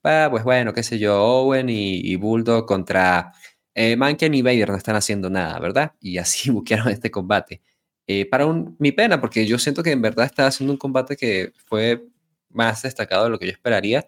[0.05, 3.33] ah, pues bueno, qué sé yo, Owen y, Bulldog contra
[3.75, 5.93] eh, y Vader no están haciendo nada, ¿verdad?
[6.01, 7.61] Y así buquearon este combate.
[8.07, 8.47] Eh, para
[8.79, 12.07] mi pena, porque yo siento que en verdad estaba haciendo un combate que fue
[12.51, 14.07] más destacado de lo que yo esperaría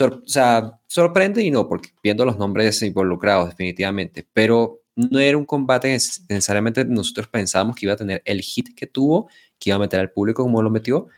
[0.00, 5.44] o sea, sorprende y no, porque viendo los nombres involucrados definitivamente, pero no era un
[5.44, 5.96] combate
[6.28, 10.00] necesariamente nosotros pensábamos que iba a tener el hit que tuvo, que iba a meter
[10.00, 11.08] al público como lo metió,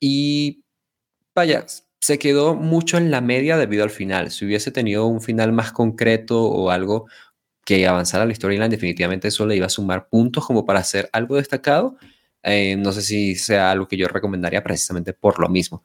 [0.00, 0.64] y
[1.34, 1.66] vaya,
[2.00, 4.30] se quedó mucho en la media debido al final.
[4.30, 7.08] Si hubiese tenido un final más concreto o algo
[7.64, 11.36] que avanzara la storyline, definitivamente eso le iba a sumar puntos como para hacer algo
[11.36, 11.96] destacado.
[12.42, 15.82] Eh, no sé si sea algo que yo recomendaría precisamente por lo mismo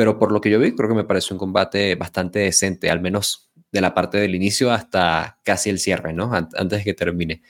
[0.00, 3.02] pero por lo que yo vi, creo que me pareció un combate bastante decente, al
[3.02, 6.32] menos de la parte del inicio hasta casi el cierre, ¿no?
[6.32, 7.42] Antes de que termine.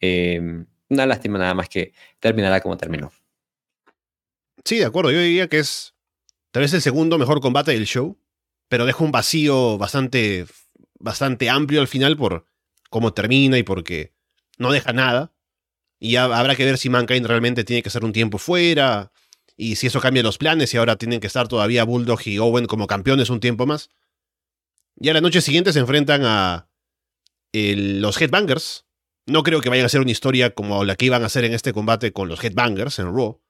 [0.00, 3.12] Em, una lástima nada más que terminara como terminó.
[4.64, 5.10] Sí, de acuerdo.
[5.10, 5.96] Yo diría que es
[6.50, 8.18] tal vez el segundo mejor combate del show,
[8.70, 10.46] pero deja un vacío bastante,
[10.98, 12.46] bastante amplio al final por
[12.88, 14.14] cómo termina y porque
[14.56, 15.34] no deja nada.
[16.00, 19.12] Y habrá que ver si Mankind realmente tiene que hacer un tiempo fuera
[19.60, 22.66] y si eso cambia los planes y ahora tienen que estar todavía Bulldog y Owen
[22.66, 23.90] como campeones un tiempo más.
[24.96, 26.68] Y a la noche siguiente se enfrentan a
[27.52, 28.86] los Headbangers.
[29.26, 31.54] No creo que vayan a ser una historia como la que iban a hacer en
[31.54, 33.42] este combate con los Headbangers en Raw.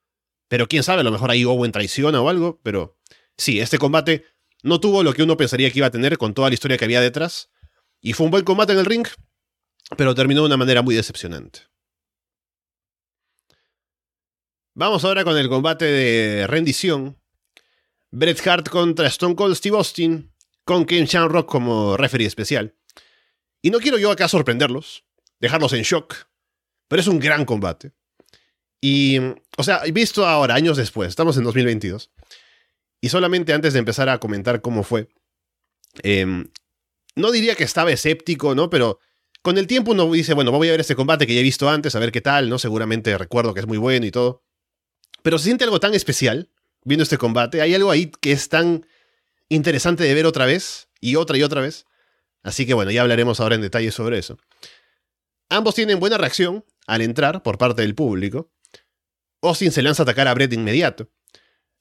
[0.49, 2.59] Pero quién sabe, a lo mejor ahí Owen traiciona o algo.
[2.62, 2.97] Pero
[3.37, 4.25] sí, este combate
[4.62, 6.87] no tuvo lo que uno pensaría que iba a tener con toda la historia que
[6.87, 7.51] había detrás.
[8.01, 9.07] Y fue un buen combate en el ring,
[9.99, 11.61] pero terminó de una manera muy decepcionante.
[14.79, 17.19] Vamos ahora con el combate de rendición.
[18.12, 20.33] Bret Hart contra Stone Cold Steve Austin,
[20.64, 22.77] con Ken Shamrock como referee especial.
[23.61, 25.05] Y no quiero yo acá sorprenderlos,
[25.41, 26.14] dejarlos en shock,
[26.87, 27.91] pero es un gran combate.
[28.81, 29.19] Y,
[29.57, 32.12] o sea, visto ahora, años después, estamos en 2022,
[33.01, 35.09] Y solamente antes de empezar a comentar cómo fue,
[36.05, 36.53] em,
[37.17, 38.71] no diría que estaba escéptico, ¿no?
[38.71, 39.01] Pero
[39.43, 41.69] con el tiempo uno dice, bueno, voy a ver este combate que ya he visto
[41.69, 42.61] antes, a ver qué tal, ¿no?
[42.61, 44.45] Seguramente recuerdo que es muy bueno y todo.
[45.23, 46.51] Pero se siente algo tan especial
[46.85, 47.61] viendo este combate.
[47.61, 48.87] Hay algo ahí que es tan
[49.49, 51.87] interesante de ver otra vez y otra y otra vez.
[52.43, 54.39] Así que bueno, ya hablaremos ahora en detalle sobre eso.
[55.49, 58.51] Ambos tienen buena reacción al entrar por parte del público.
[59.43, 61.11] Austin se lanza a atacar a Brett de inmediato.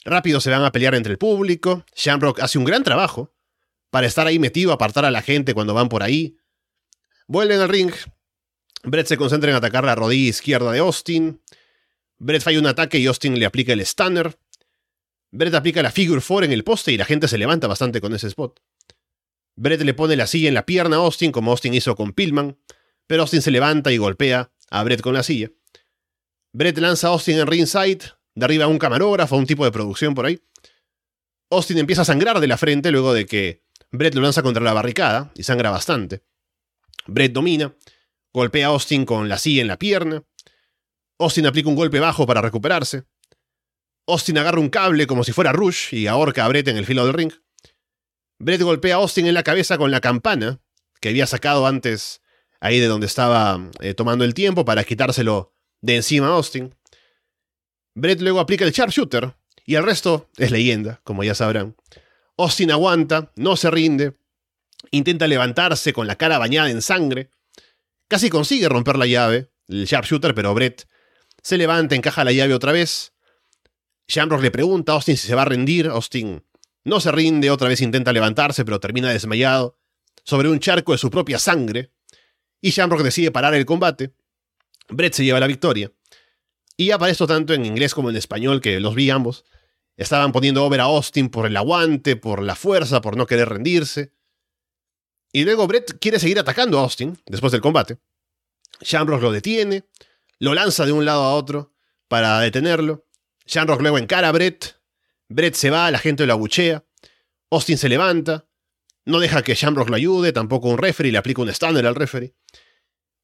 [0.06, 1.86] Rápido se van a pelear entre el público.
[1.96, 3.34] Shamrock hace un gran trabajo
[3.90, 6.38] para estar ahí metido, apartar a la gente cuando van por ahí.
[7.28, 7.92] Vuelven al ring.
[8.84, 11.42] Brett se concentra en atacar la rodilla izquierda de Austin.
[12.20, 14.38] Brett falla un ataque y Austin le aplica el stunner.
[15.32, 18.14] Brett aplica la figure 4 en el poste y la gente se levanta bastante con
[18.14, 18.60] ese spot.
[19.56, 22.58] Brett le pone la silla en la pierna a Austin, como Austin hizo con Pillman,
[23.08, 25.52] pero Austin se levanta y golpea a Brett con la silla.
[26.54, 28.02] Brett lanza a Austin en ringside,
[28.36, 30.42] derriba a un camarógrafo, un tipo de producción por ahí.
[31.50, 34.74] Austin empieza a sangrar de la frente luego de que Brett lo lanza contra la
[34.74, 36.24] barricada y sangra bastante.
[37.08, 37.74] Brett domina,
[38.34, 40.24] golpea a Austin con la silla en la pierna.
[41.20, 43.04] Austin aplica un golpe bajo para recuperarse.
[44.08, 47.06] Austin agarra un cable como si fuera Rush y ahorca a Brett en el filo
[47.06, 47.34] del ring.
[48.40, 50.62] Brett golpea a Austin en la cabeza con la campana
[51.02, 52.22] que había sacado antes
[52.60, 56.76] ahí de donde estaba eh, tomando el tiempo para quitárselo de encima a Austin.
[57.96, 61.76] Brett luego aplica el sharpshooter y el resto es leyenda, como ya sabrán.
[62.38, 64.16] Austin aguanta, no se rinde,
[64.92, 67.32] intenta levantarse con la cara bañada en sangre.
[68.08, 70.88] Casi consigue romper la llave, el sharpshooter, pero Brett
[71.48, 73.14] se levanta, encaja la llave otra vez.
[74.10, 75.88] Shamrock le pregunta a Austin si se va a rendir.
[75.88, 76.44] Austin
[76.84, 79.80] no se rinde, otra vez intenta levantarse, pero termina desmayado
[80.26, 81.94] sobre un charco de su propia sangre.
[82.60, 84.14] Y Shamrock decide parar el combate.
[84.90, 85.90] Brett se lleva la victoria.
[86.76, 89.46] Y ya para esto, tanto en inglés como en español, que los vi ambos,
[89.96, 94.12] estaban poniendo over a Austin por el aguante, por la fuerza, por no querer rendirse.
[95.32, 98.00] Y luego Brett quiere seguir atacando a Austin después del combate.
[98.82, 99.86] Shamrock lo detiene,
[100.40, 101.74] lo lanza de un lado a otro
[102.08, 103.06] para detenerlo.
[103.46, 104.78] Shamrock luego encara a Brett,
[105.30, 106.86] Brett se va, la gente lo abuchea.
[107.50, 108.48] Austin se levanta.
[109.06, 112.36] No deja que Shamrock lo ayude, tampoco un referee, le aplica un estándar al referee.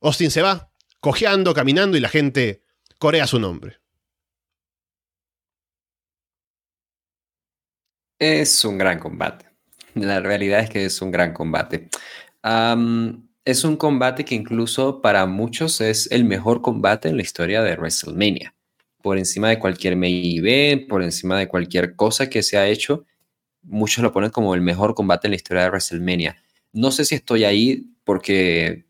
[0.02, 2.64] Austin se va, cojeando, caminando y la gente
[3.00, 3.80] corea su nombre.
[8.18, 9.50] Es un gran combate.
[9.96, 11.90] La realidad es que es un gran combate.
[13.46, 17.76] Es un combate que incluso para muchos es el mejor combate en la historia de
[17.76, 18.54] WrestleMania
[19.04, 23.06] por encima de cualquier main por encima de cualquier cosa que se ha hecho.
[23.62, 26.38] Muchos lo ponen como el mejor combate en la historia de WrestleMania.
[26.72, 28.86] No sé si estoy ahí porque,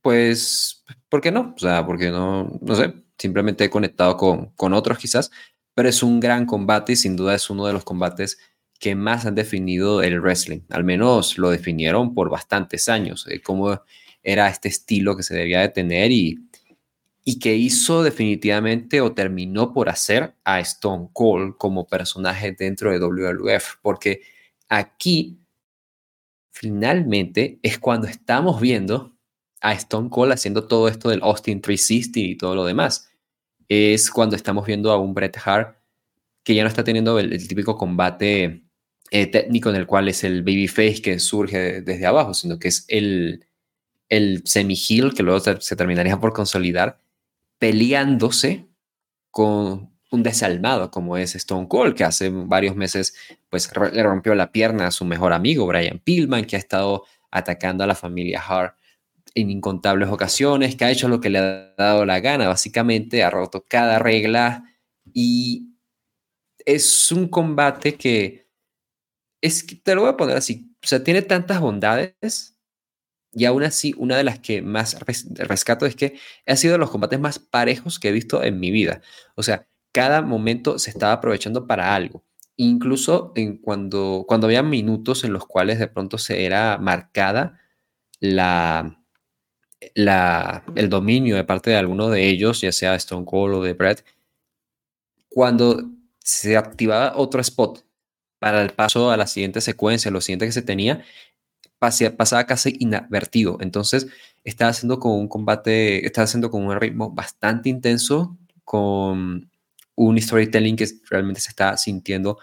[0.00, 1.52] pues, ¿por qué no?
[1.54, 5.30] O sea, porque no, no sé, simplemente he conectado con, con otros quizás,
[5.74, 8.38] pero es un gran combate y sin duda es uno de los combates
[8.78, 10.60] que más han definido el wrestling.
[10.70, 13.82] Al menos lo definieron por bastantes años, eh, cómo
[14.22, 16.48] era este estilo que se debía de tener y
[17.28, 22.98] y que hizo definitivamente o terminó por hacer a Stone Cold como personaje dentro de
[22.98, 24.22] WWF, porque
[24.66, 25.38] aquí
[26.50, 29.14] finalmente es cuando estamos viendo
[29.60, 33.10] a Stone Cold haciendo todo esto del Austin 360 y todo lo demás.
[33.68, 35.76] Es cuando estamos viendo a un Bret Hart
[36.42, 38.64] que ya no está teniendo el, típico combate
[39.10, 42.84] eh, técnico en el cual es el babyface que surge desde abajo, sino que es
[42.88, 43.46] el,
[44.08, 46.98] el semi-heel que luego se terminaría por consolidar
[47.58, 48.66] peleándose
[49.30, 53.14] con un desalmado como es Stone Cold, que hace varios meses
[53.50, 57.84] pues le rompió la pierna a su mejor amigo Brian Pillman, que ha estado atacando
[57.84, 58.76] a la familia Hart
[59.34, 63.30] en incontables ocasiones, que ha hecho lo que le ha dado la gana, básicamente ha
[63.30, 64.64] roto cada regla
[65.12, 65.74] y
[66.64, 68.47] es un combate que
[69.40, 72.58] es te lo voy a poner así, o sea, tiene tantas bondades
[73.32, 76.90] y aún así, una de las que más rescato es que ha sido de los
[76.90, 79.02] combates más parejos que he visto en mi vida.
[79.34, 82.24] O sea, cada momento se estaba aprovechando para algo.
[82.56, 87.60] Incluso en cuando, cuando había minutos en los cuales de pronto se era marcada
[88.20, 89.00] la,
[89.94, 93.74] la, el dominio de parte de alguno de ellos, ya sea Stone Cold o de
[93.74, 94.04] Brett,
[95.28, 95.82] cuando
[96.18, 97.84] se activaba otro spot
[98.38, 101.04] para el paso a la siguiente secuencia, lo siguiente que se tenía,
[101.78, 103.58] pasaba casi inadvertido.
[103.60, 104.08] Entonces,
[104.44, 109.50] estaba haciendo con un combate, estaba haciendo con un ritmo bastante intenso, con
[109.94, 112.38] un storytelling que realmente se está sintiendo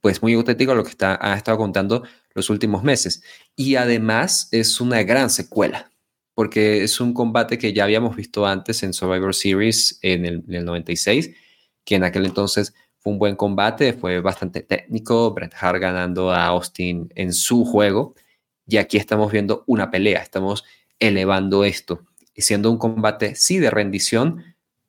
[0.00, 2.04] pues muy auténtico a lo que ha estado contando
[2.34, 3.22] los últimos meses.
[3.54, 5.90] Y además es una gran secuela,
[6.34, 10.54] porque es un combate que ya habíamos visto antes en Survivor Series en el, en
[10.54, 11.30] el 96,
[11.84, 16.46] que en aquel entonces fue un buen combate, fue bastante técnico, Bret Hart ganando a
[16.46, 18.14] Austin en su juego.
[18.66, 20.64] Y aquí estamos viendo una pelea, estamos
[20.98, 24.44] elevando esto, y siendo un combate, sí, de rendición,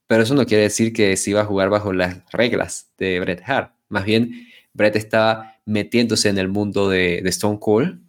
[0.07, 3.41] pero eso no quiere decir que se iba a jugar bajo las reglas de Bret
[3.45, 3.73] Hart.
[3.87, 8.01] Más bien, Bret estaba metiéndose en el mundo de, de Stone Cold,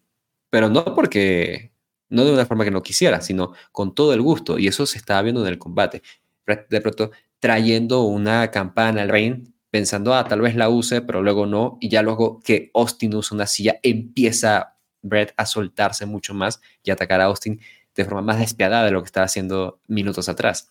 [0.51, 1.73] pero no porque,
[2.09, 4.99] no de una forma que no quisiera, sino con todo el gusto, y eso se
[4.99, 6.03] estaba viendo en el combate.
[6.45, 11.21] Bret de pronto trayendo una campana al ring, pensando, ah, tal vez la use, pero
[11.21, 16.33] luego no, y ya luego que Austin usa una silla, empieza Bret a soltarse mucho
[16.33, 17.61] más y atacar a Austin
[17.97, 20.69] de forma más despiadada de lo que estaba haciendo minutos atrás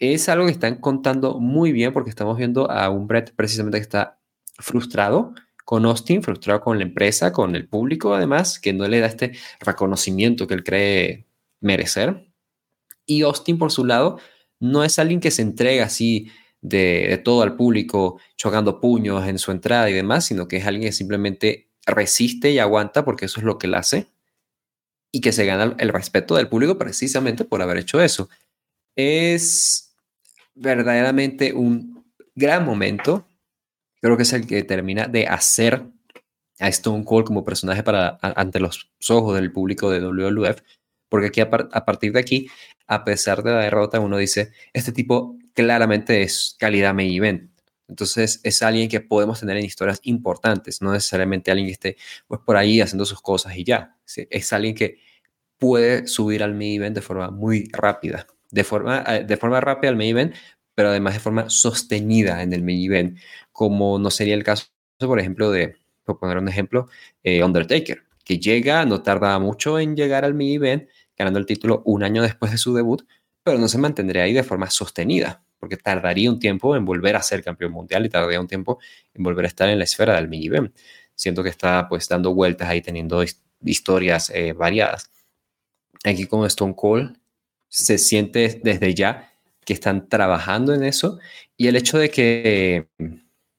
[0.00, 3.82] es algo que están contando muy bien porque estamos viendo a un Brett precisamente que
[3.82, 4.18] está
[4.58, 9.06] frustrado con Austin, frustrado con la empresa, con el público además, que no le da
[9.06, 11.26] este reconocimiento que él cree
[11.60, 12.26] merecer.
[13.06, 14.18] Y Austin por su lado
[14.60, 16.30] no es alguien que se entrega así
[16.60, 20.88] de, todo al público chocando puños en su entrada y demás, sino que es alguien
[20.88, 24.06] que simplemente resiste y aguanta porque eso es lo que él hace
[25.12, 28.28] y que se gana el respeto del público precisamente por haber hecho eso.
[28.96, 29.94] Es
[30.54, 32.04] verdaderamente un
[32.34, 33.26] gran momento.
[34.00, 35.82] Creo que es el que termina de hacer
[36.60, 40.60] a Stone Cold como personaje para ante los ojos del público de WWF,
[41.08, 41.48] porque aquí a,
[41.84, 42.48] partir de aquí,
[42.86, 47.50] a pesar de la derrota, uno dice, este tipo claramente es calidad main event.
[47.88, 51.96] Entonces es alguien que podemos tener en historias importantes, no necesariamente alguien que esté
[52.26, 53.96] pues, por ahí haciendo sus cosas y ya.
[54.30, 55.00] Es alguien que
[55.58, 59.90] puede subir al main event de forma muy rápida de forma, eh, de forma rápida
[59.90, 60.34] al main event,
[60.74, 63.18] pero además de forma sostenida en el main event,
[63.52, 64.66] como no sería el caso,
[64.98, 66.88] por ejemplo, de, por poner un ejemplo,
[67.22, 71.82] eh, Undertaker, que llega, no tarda mucho en llegar al main event, ganando el título
[71.84, 73.02] un año después de su debut,
[73.42, 77.22] pero no se mantendría ahí de forma sostenida, porque tardaría un tiempo en volver a
[77.22, 78.78] ser campeón mundial y tardaría un tiempo
[79.14, 80.74] en volver a estar en la esfera del event.
[81.14, 83.24] Siento que está pues dando vueltas ahí, teniendo
[83.64, 85.10] historias eh, variadas.
[86.04, 87.16] Aquí como Stone Cold
[87.68, 89.32] se siente desde ya
[89.64, 91.18] que están trabajando en eso
[91.56, 92.88] y el hecho de que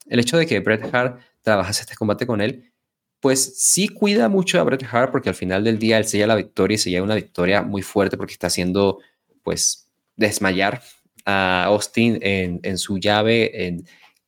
[0.07, 2.71] el hecho de que Bret Hart trabajase este combate con él,
[3.19, 6.35] pues sí cuida mucho a Bret Hart porque al final del día él sella la
[6.35, 8.99] victoria y sella una victoria muy fuerte porque está haciendo
[9.43, 10.81] pues desmayar
[11.29, 13.85] a Austin en, en su llave, en,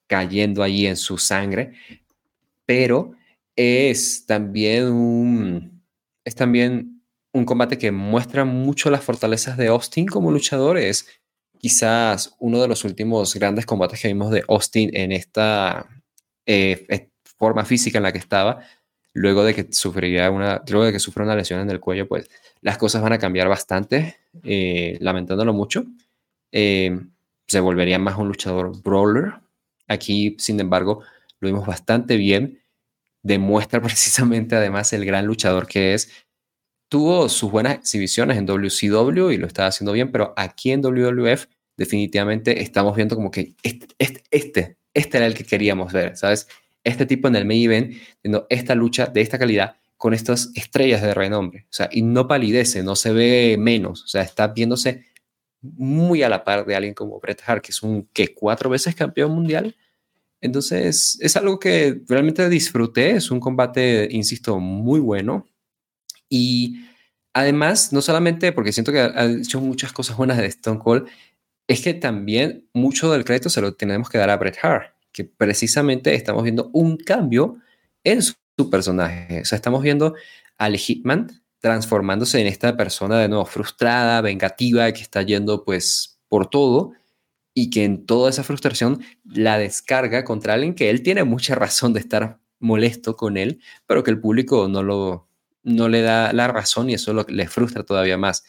[0.07, 1.71] cayendo allí en su sangre,
[2.65, 3.13] pero
[3.55, 5.83] es también un,
[6.25, 7.01] es también
[7.33, 10.77] un combate que muestra mucho las fortalezas de Austin como luchador.
[10.77, 11.07] Es
[11.57, 15.87] quizás uno de los últimos grandes combates que vimos de Austin en esta
[16.45, 18.59] eh, forma física en la que estaba.
[19.13, 22.29] Luego de que sufriría una, luego de que sufrió una lesión en el cuello, pues
[22.61, 25.85] las cosas van a cambiar bastante, eh, lamentándolo mucho.
[26.51, 26.99] Eh,
[27.47, 29.33] se volvería más un luchador brawler.
[29.87, 31.01] Aquí, sin embargo,
[31.39, 32.61] lo vimos bastante bien.
[33.23, 36.25] Demuestra precisamente, además, el gran luchador que es
[36.91, 41.45] tuvo sus buenas exhibiciones en WCW y lo estaba haciendo bien, pero aquí en WWF
[41.77, 46.49] definitivamente estamos viendo como que este, este, este, este, era el que queríamos ver, ¿sabes?
[46.83, 51.01] Este tipo en el main event, teniendo esta lucha de esta calidad con estas estrellas
[51.01, 55.05] de renombre, o sea, y no palidece, no se ve menos, o sea, está viéndose
[55.61, 58.95] muy a la par de alguien como Bret Hart, que es un que cuatro veces
[58.95, 59.75] campeón mundial.
[60.41, 65.45] Entonces, es algo que realmente disfruté, es un combate, insisto, muy bueno,
[66.31, 66.85] y
[67.33, 71.07] además, no solamente porque siento que ha hecho muchas cosas buenas de Stone Cold,
[71.67, 75.25] es que también mucho del crédito se lo tenemos que dar a Bret Hart, que
[75.25, 77.57] precisamente estamos viendo un cambio
[78.03, 78.35] en su,
[78.69, 79.41] personaje.
[79.41, 80.13] O sea, estamos viendo
[80.59, 86.47] al Hitman transformándose en esta persona de nuevo frustrada, vengativa, que está yendo pues por
[86.47, 86.91] todo
[87.53, 91.93] y que en toda esa frustración la descarga contra alguien que él tiene mucha razón
[91.93, 95.27] de estar molesto con él, pero que el público no lo,
[95.63, 98.43] no le da la razón y eso lo, le frustra todavía más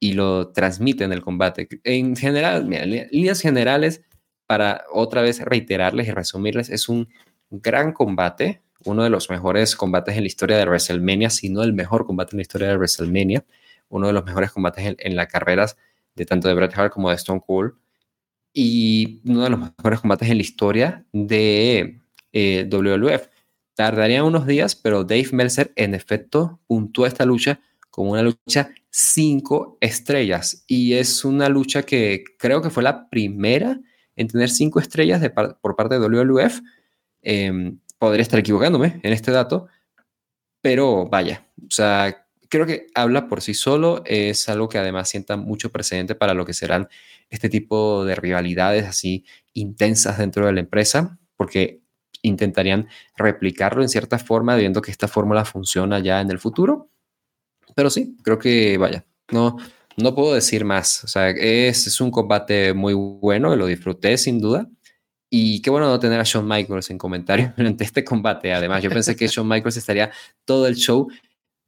[0.00, 1.68] y lo transmite en el combate.
[1.84, 4.02] En general, en líneas generales,
[4.46, 7.08] para otra vez reiterarles y resumirles, es un
[7.50, 11.72] gran combate, uno de los mejores combates en la historia de WrestleMania, si no el
[11.72, 13.44] mejor combate en la historia de WrestleMania,
[13.88, 15.76] uno de los mejores combates en, las carreras
[16.14, 17.72] de tanto de Bret Hart como de Stone Cold,
[18.52, 22.00] y uno de los mejores combates en la historia de
[22.32, 23.28] eh, WWF.
[23.74, 27.60] Tardaría unos días, pero Dave Meltzer en efecto puntúa esta lucha
[27.90, 30.64] como una lucha cinco estrellas.
[30.66, 33.80] Y es una lucha que creo que fue la primera
[34.16, 35.22] en tener cinco estrellas
[35.60, 36.60] por parte de WWF.
[37.98, 39.68] Podría estar equivocándome en este dato,
[40.62, 44.02] pero vaya, o sea, creo que habla por sí solo.
[44.04, 46.88] Es algo que además sienta mucho precedente para lo que serán
[47.30, 51.82] este tipo de rivalidades así intensas dentro de la empresa porque
[52.22, 56.90] intentarían replicarlo en cierta forma, viendo que esta fórmula funciona ya en el futuro.
[57.76, 59.56] Pero sí, creo que vaya, no,
[59.96, 61.04] no puedo decir más.
[61.04, 64.68] O sea, es, es un combate muy bueno, lo disfruté sin duda.
[65.30, 68.52] Y qué bueno no tener a Shawn Michaels en comentario durante este combate.
[68.52, 70.10] Además, yo pensé que Shawn Michaels estaría
[70.44, 71.08] todo el show,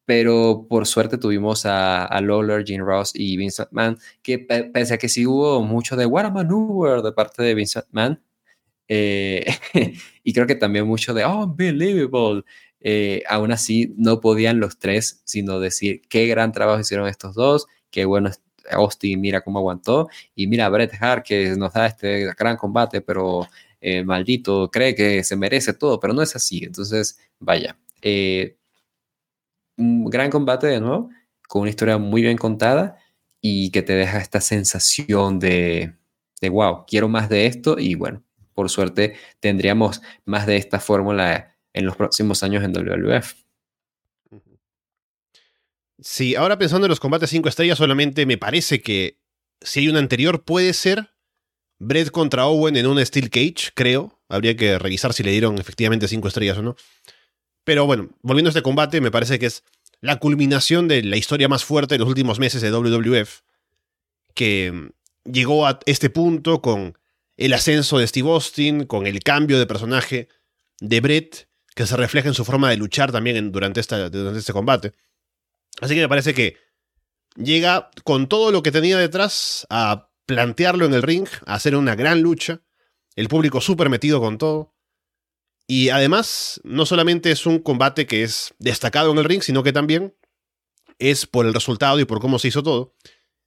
[0.07, 4.99] pero por suerte tuvimos a, a Lawler, Gene Ross y Vincent Mann, que pese a
[4.99, 8.21] que sí hubo mucho de What a Maneuver de parte de Vincent Mann,
[8.93, 9.47] eh,
[10.25, 12.43] y creo que también mucho de oh, Unbelievable,
[12.81, 17.69] eh, aún así no podían los tres sino decir qué gran trabajo hicieron estos dos,
[17.93, 18.31] qué bueno
[18.73, 23.49] Austin, mira cómo aguantó, y mira Bret Hart que nos da este gran combate, pero
[23.81, 26.65] eh, maldito cree que se merece todo, pero no es así.
[26.65, 28.57] Entonces, vaya, eh,
[29.77, 31.11] un gran combate de nuevo,
[31.49, 32.99] con una historia muy bien contada
[33.41, 35.95] y que te deja esta sensación de,
[36.41, 38.23] de wow, quiero más de esto y bueno,
[38.55, 43.50] por suerte tendríamos más de esta fórmula en los próximos años en WWF.
[46.03, 49.21] Sí, ahora pensando en los combates 5 estrellas, solamente me parece que
[49.61, 51.11] si hay un anterior, puede ser
[51.79, 54.21] Brett contra Owen en un Steel Cage, creo.
[54.29, 56.77] Habría que revisar si le dieron efectivamente 5 estrellas o no.
[57.65, 59.65] Pero bueno, volviendo a este combate, me parece que es
[60.01, 63.41] la culminación de la historia más fuerte de los últimos meses de WWF,
[64.35, 64.91] que
[65.25, 66.99] llegó a este punto con
[67.37, 70.29] el ascenso de Steve Austin, con el cambio de personaje
[70.81, 74.53] de Brett, que se refleja en su forma de luchar también durante, esta, durante este
[74.53, 74.95] combate.
[75.81, 76.57] Así que me parece que
[77.37, 81.95] llega con todo lo que tenía detrás a plantearlo en el ring, a hacer una
[81.95, 82.63] gran lucha,
[83.17, 84.75] el público súper metido con todo.
[85.67, 89.73] Y además, no solamente es un combate que es destacado en el ring, sino que
[89.73, 90.17] también
[90.99, 92.95] es por el resultado y por cómo se hizo todo,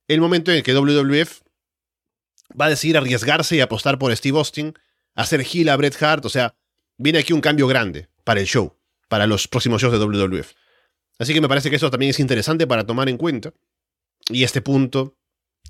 [0.07, 1.41] el momento en el que WWF
[2.59, 4.73] va a decidir arriesgarse y apostar por Steve Austin,
[5.15, 6.55] hacer heel a Bret Hart, o sea,
[6.97, 10.53] viene aquí un cambio grande para el show, para los próximos shows de WWF.
[11.19, 13.53] Así que me parece que eso también es interesante para tomar en cuenta.
[14.29, 15.17] Y este punto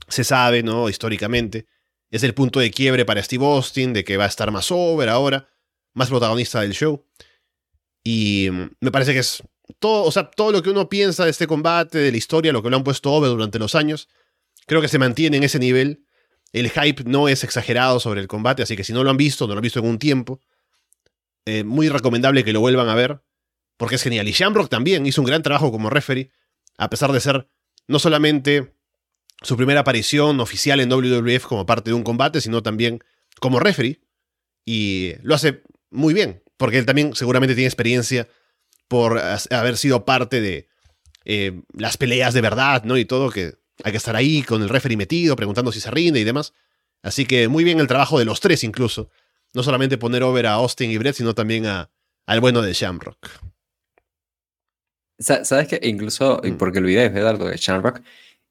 [0.08, 0.90] se sabe, ¿no?
[0.90, 1.68] Históricamente.
[2.12, 5.10] Es el punto de quiebre para Steve Austin, de que va a estar más over
[5.10, 5.50] ahora,
[5.94, 7.06] más protagonista del show.
[8.04, 9.44] Y mm, me parece que es
[9.80, 12.62] todo, o sea, todo lo que uno piensa de este combate, de la historia, lo
[12.62, 14.10] que lo han puesto over durante los años,
[14.68, 16.06] creo que se mantiene en ese nivel.
[16.52, 19.48] El hype no es exagerado sobre el combate, así que si no lo han visto,
[19.48, 20.40] no lo han visto en un tiempo,
[21.46, 23.22] eh, muy recomendable que lo vuelvan a ver
[23.84, 24.30] porque es genial.
[24.30, 26.32] Y Shamrock también hizo un gran trabajo como referee,
[26.78, 27.50] a pesar de ser
[27.86, 28.78] no solamente
[29.42, 33.04] su primera aparición oficial en WWF como parte de un combate, sino también
[33.42, 34.00] como referee.
[34.64, 38.30] Y lo hace muy bien, porque él también seguramente tiene experiencia
[38.88, 40.70] por haber sido parte de
[41.26, 42.98] eh, las peleas de verdad, ¿no?
[42.98, 46.22] Y todo, que hay que estar ahí con el referee metido, preguntando si se rinde
[46.22, 46.54] y demás.
[47.02, 49.10] Así que muy bien el trabajo de los tres incluso.
[49.54, 51.90] No solamente poner over a Austin y Brett, sino también a,
[52.26, 53.53] al bueno de Shamrock.
[55.20, 56.58] Sabes que incluso, mm.
[56.58, 58.02] porque olvidé de algo de Shamrock,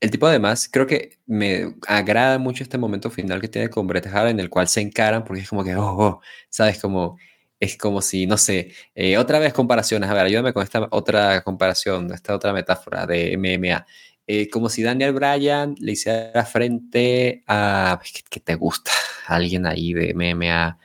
[0.00, 4.06] el tipo además creo que me agrada mucho este momento final que tiene con Bret
[4.06, 7.18] Hart en el cual se encaran porque es como que, oh, oh sabes, como
[7.62, 11.42] es como si, no sé, eh, otra vez comparaciones, a ver, ayúdame con esta otra
[11.44, 13.86] comparación, esta otra metáfora de MMA.
[14.26, 18.00] Eh, como si Daniel Bryan le hiciera frente a,
[18.30, 18.90] ¿qué, te gusta?
[19.28, 20.78] Alguien ahí de MMA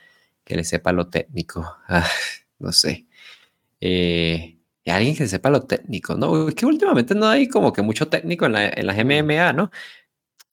[0.44, 2.08] que le sepa lo técnico, ah,
[2.60, 3.06] no sé.
[3.80, 4.57] Eh,
[4.90, 6.48] alguien que sepa lo técnico, ¿no?
[6.48, 9.70] Es que últimamente no hay como que mucho técnico en, la, en las MMA, ¿no?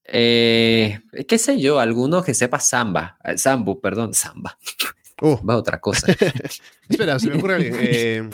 [0.08, 4.58] Eh, qué sé yo, alguno que sepa samba, eh, sambu, perdón, samba.
[5.22, 5.38] Uh.
[5.46, 6.08] Va otra cosa.
[6.90, 7.76] Espera, se me ocurre alguien.
[7.80, 8.30] Eh,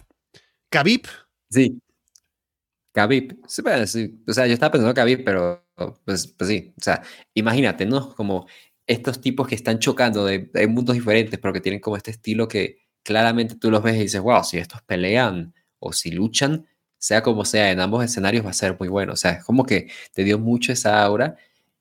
[0.69, 1.03] Khabib.
[1.49, 1.79] Sí.
[2.93, 3.39] Khabib.
[3.47, 3.61] Sí,
[4.27, 5.65] O sea, yo estaba pensando Khabib, pero
[6.03, 6.73] pues, pues, sí.
[6.77, 8.13] O sea, imagínate, ¿no?
[8.15, 8.47] Como
[8.87, 12.47] estos tipos que están chocando de, de mundos diferentes, pero que tienen como este estilo
[12.47, 16.65] que claramente tú los ves y dices, wow, si estos pelean o si luchan,
[16.97, 19.13] sea como sea, en ambos escenarios va a ser muy bueno.
[19.13, 21.35] O sea, es como que te dio mucho esa aura.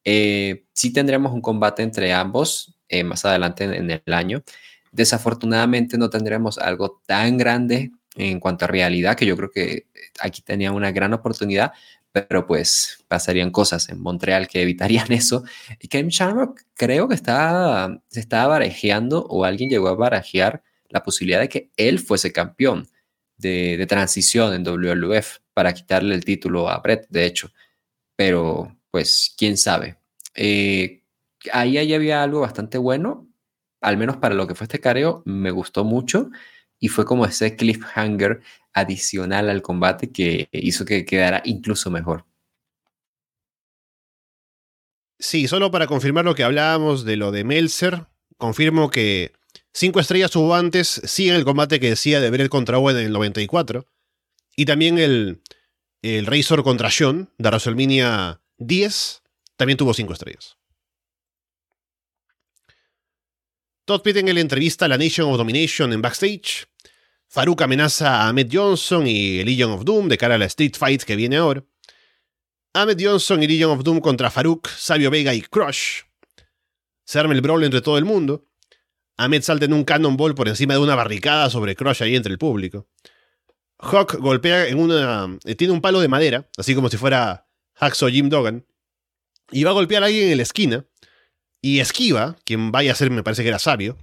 [0.04, 4.42] Eh, sí tendremos un combate entre ambos eh, más adelante en, el año.
[4.90, 9.86] Desafortunadamente no tendremos algo tan grande en cuanto a realidad, que yo creo que
[10.20, 11.72] aquí tenía una gran oportunidad,
[12.12, 15.44] pero pues pasarían cosas en Montreal que evitarían eso.
[15.80, 21.02] Y Ken Shamrock creo que está, se estaba barajeando o alguien llegó a barajear la
[21.02, 22.88] posibilidad de que él fuese campeón
[23.40, 27.50] de, transición en WWF para quitarle el título a Brett, de hecho.
[28.16, 29.98] Pero, pues, quién sabe.
[30.34, 31.02] Eh,
[31.52, 33.28] ahí, ahí había algo bastante bueno,
[33.80, 36.30] al menos para lo que fue este careo, me gustó mucho
[36.78, 38.40] y fue como ese cliffhanger
[38.72, 42.24] adicional al combate que hizo que quedara incluso mejor.
[45.18, 48.06] Sí, solo para confirmar lo que hablábamos de lo de Meltzer,
[48.38, 49.32] confirmo que
[49.72, 53.06] Cinco estrellas hubo antes, sí en el combate que decía de Brett contra Owen en
[53.06, 53.86] el 94.
[54.56, 55.42] Y también el,
[56.02, 59.22] el Razor contra Sean de WrestleMania 10
[59.56, 60.56] también tuvo cinco estrellas.
[63.84, 66.66] Todd Pitt en la entrevista a la Nation of Domination en backstage.
[67.26, 71.02] Farouk amenaza a Ahmed Johnson y Legion of Doom de cara a la Street Fight
[71.02, 71.64] que viene ahora.
[72.72, 76.02] Ahmed Johnson y Legion of Doom contra Farouk, Sabio Vega y Crush.
[77.04, 78.49] Se arma el brawl entre todo el mundo.
[79.20, 82.38] Ahmed salta en un cannonball por encima de una barricada sobre Crush ahí entre el
[82.38, 82.88] público.
[83.78, 85.38] Hawk golpea en una.
[85.44, 88.66] Eh, tiene un palo de madera, así como si fuera Hacksaw Jim Duggan.
[89.50, 90.86] Y va a golpear a alguien en la esquina.
[91.60, 93.98] Y esquiva, quien vaya a ser, me parece que era sabio.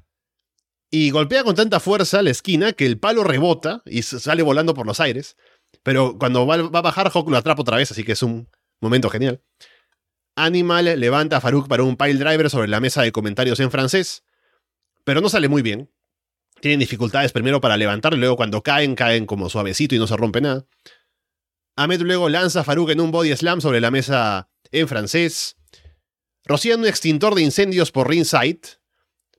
[0.92, 4.86] Y golpea con tanta fuerza la esquina que el palo rebota y sale volando por
[4.86, 5.36] los aires.
[5.82, 8.50] Pero cuando va, a bajar, Hawk lo atrapa otra vez, así que es un
[8.80, 9.42] momento genial.
[10.36, 14.24] Animal levanta a Farouk para un pile driver sobre la mesa de comentarios en francés.
[15.08, 15.90] Pero no sale muy bien.
[16.60, 20.42] Tienen dificultades primero para levantarlo, luego cuando caen, caen como suavecito y no se rompe
[20.42, 20.66] nada.
[21.78, 25.56] Ahmed luego lanza a Farouk en un body slam sobre la mesa en francés.
[26.44, 28.60] Rocían un extintor de incendios por ringside,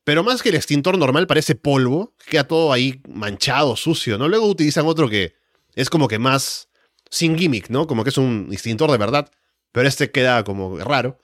[0.04, 4.26] pero más que el extintor normal parece polvo, queda todo ahí manchado, sucio, ¿no?
[4.26, 5.34] Luego utilizan otro que
[5.74, 6.70] es como que más
[7.10, 7.86] sin gimmick, ¿no?
[7.86, 9.30] Como que es un extintor de verdad,
[9.72, 11.18] pero este queda como raro.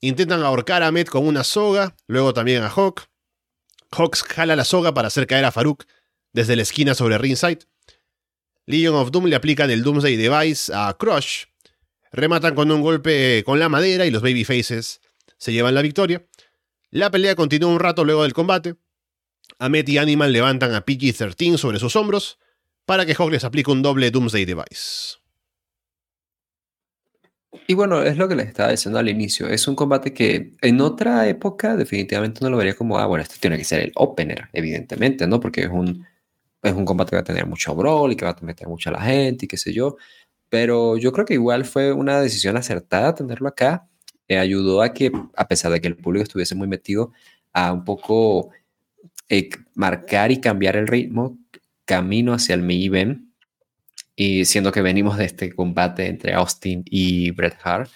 [0.00, 3.11] Intentan ahorcar a Ahmed con una soga, luego también a Hawk.
[3.92, 5.84] Hawks jala la soga para hacer caer a Farouk
[6.32, 7.66] desde la esquina sobre ringside.
[8.66, 11.44] Legion of Doom le aplican el Doomsday Device a Crush.
[12.12, 15.00] Rematan con un golpe con la madera y los Babyfaces
[15.38, 16.26] se llevan la victoria.
[16.90, 18.76] La pelea continúa un rato luego del combate.
[19.58, 22.38] Ahmed y Animal levantan a PG-13 sobre sus hombros
[22.84, 25.21] para que Hawk les aplique un doble Doomsday Device.
[27.66, 29.46] Y bueno, es lo que les estaba diciendo al inicio.
[29.48, 33.36] Es un combate que en otra época definitivamente no lo vería como, ah, bueno, este
[33.38, 35.38] tiene que ser el opener, evidentemente, ¿no?
[35.38, 36.06] Porque es un,
[36.62, 38.90] es un combate que va a tener mucho brawl y que va a meter mucha
[38.90, 39.96] la gente y qué sé yo.
[40.48, 43.88] Pero yo creo que igual fue una decisión acertada tenerlo acá.
[44.28, 47.12] Eh, ayudó a que, a pesar de que el público estuviese muy metido,
[47.52, 48.50] a un poco
[49.28, 51.38] eh, marcar y cambiar el ritmo
[51.84, 53.31] camino hacia el main event
[54.16, 57.90] y siendo que venimos de este combate entre Austin y Bret Hart.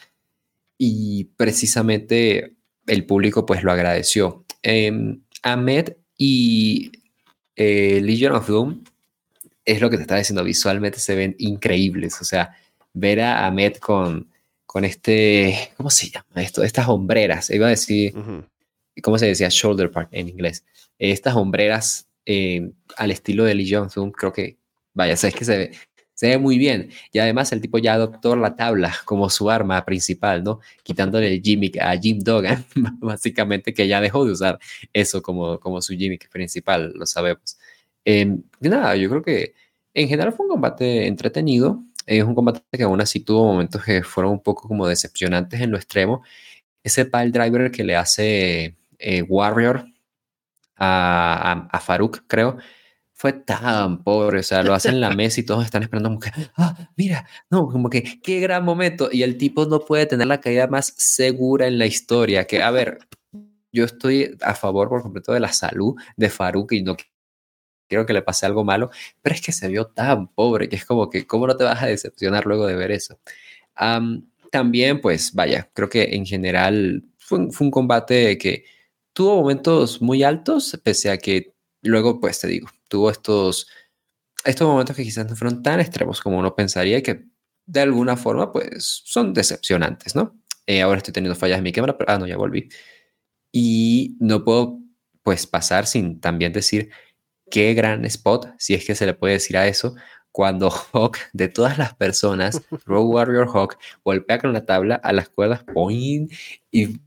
[0.78, 2.54] Y precisamente
[2.86, 4.44] el público pues lo agradeció.
[4.62, 6.92] Eh, Ahmed y
[7.54, 8.84] eh, Legion of Doom
[9.64, 12.20] es lo que te estaba diciendo, visualmente se ven increíbles.
[12.20, 12.56] O sea,
[12.92, 14.30] ver a Ahmed con,
[14.64, 16.62] con este, ¿cómo se llama esto?
[16.62, 18.14] Estas hombreras, iba a decir,
[19.02, 19.48] ¿cómo se decía?
[19.50, 20.64] Shoulder part en inglés.
[20.98, 24.56] Estas hombreras eh, al estilo de Legion of Doom, creo que,
[24.94, 25.70] vaya, sabes que se ve,
[26.16, 26.90] se ve muy bien.
[27.12, 30.60] Y además el tipo ya adoptó la tabla como su arma principal, ¿no?
[30.82, 32.64] Quitándole el gimmick a Jim Duggan,
[33.00, 34.58] básicamente que ya dejó de usar
[34.94, 37.58] eso como, como su gimmick principal, lo sabemos.
[38.06, 39.54] Eh, nada, yo creo que
[39.94, 41.82] en general fue un combate entretenido.
[42.06, 45.70] Es un combate que aún así tuvo momentos que fueron un poco como decepcionantes en
[45.70, 46.22] lo extremo.
[46.82, 49.84] Ese pile driver que le hace eh, Warrior
[50.76, 52.58] a, a, a Farouk, creo,
[53.18, 56.20] fue tan pobre, o sea, lo hacen en la mesa y todos están esperando como
[56.20, 59.08] que, ah, mira, no, como que, qué gran momento.
[59.10, 62.70] Y el tipo no puede tener la caída más segura en la historia, que, a
[62.70, 62.98] ver,
[63.72, 66.94] yo estoy a favor por completo de la salud de Faruk y no
[67.88, 68.90] quiero que le pase algo malo,
[69.22, 71.82] pero es que se vio tan pobre que es como que, ¿cómo no te vas
[71.82, 73.18] a decepcionar luego de ver eso?
[74.50, 78.64] también, pues, vaya, creo que en general fue, fue un combate que
[79.12, 83.68] tuvo momentos muy altos, pese a que luego, pues, te digo, tuvo estos,
[84.44, 87.26] estos momentos que quizás no fueron tan extremos como uno pensaría y que
[87.66, 90.38] de alguna forma pues son decepcionantes, ¿no?
[90.66, 92.68] Eh, ahora estoy teniendo fallas en mi cámara, pero ah, no, ya volví.
[93.52, 94.80] Y no puedo
[95.22, 96.90] pues pasar sin también decir
[97.50, 99.94] qué gran spot, si es que se le puede decir a eso,
[100.32, 105.28] cuando Hawk, de todas las personas, Road Warrior Hawk, golpea con la tabla a las
[105.28, 106.30] cuerdas, point,
[106.70, 107.00] y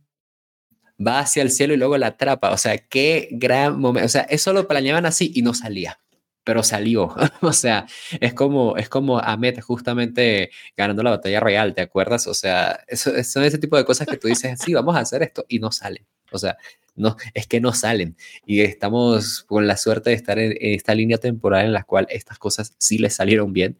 [1.05, 2.51] va hacia el cielo y luego la atrapa.
[2.51, 4.05] O sea, qué gran momento.
[4.05, 5.99] O sea, eso lo planeaban así y no salía,
[6.43, 7.15] pero salió.
[7.41, 7.85] o sea,
[8.19, 12.27] es como, es como Ahmed justamente ganando la batalla real, ¿te acuerdas?
[12.27, 15.23] O sea, eso, son ese tipo de cosas que tú dices, sí, vamos a hacer
[15.23, 16.05] esto y no salen.
[16.31, 16.57] O sea,
[16.95, 18.17] no, es que no salen.
[18.45, 22.37] Y estamos con la suerte de estar en, esta línea temporal en la cual estas
[22.37, 23.79] cosas sí les salieron bien.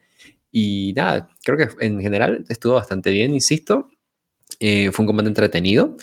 [0.51, 3.89] Y nada, creo que en general estuvo bastante bien, insisto.
[4.59, 5.95] Eh, fue un combate entretenido.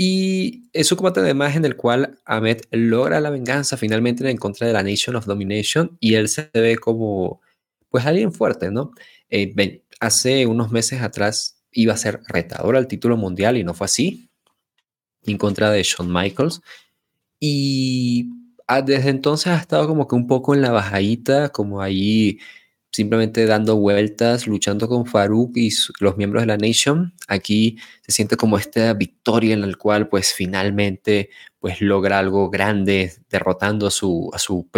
[0.00, 4.68] Y es un combate además en el cual Ahmed logra la venganza finalmente en contra
[4.68, 7.40] de la Nation of Domination y él se ve como
[7.88, 8.92] pues alguien fuerte, ¿no?
[9.28, 13.86] Eh, hace unos meses atrás iba a ser retador al título mundial y no fue
[13.86, 14.30] así,
[15.24, 16.60] en contra de Shawn Michaels.
[17.40, 18.30] Y
[18.68, 22.38] ah, desde entonces ha estado como que un poco en la bajadita, como ahí
[22.90, 25.70] simplemente dando vueltas, luchando con Farouk y
[26.00, 27.14] los miembros de la Nation.
[27.28, 33.12] Aquí se siente como esta victoria en la cual pues finalmente pues logra algo grande
[33.28, 34.68] derrotando a su, a su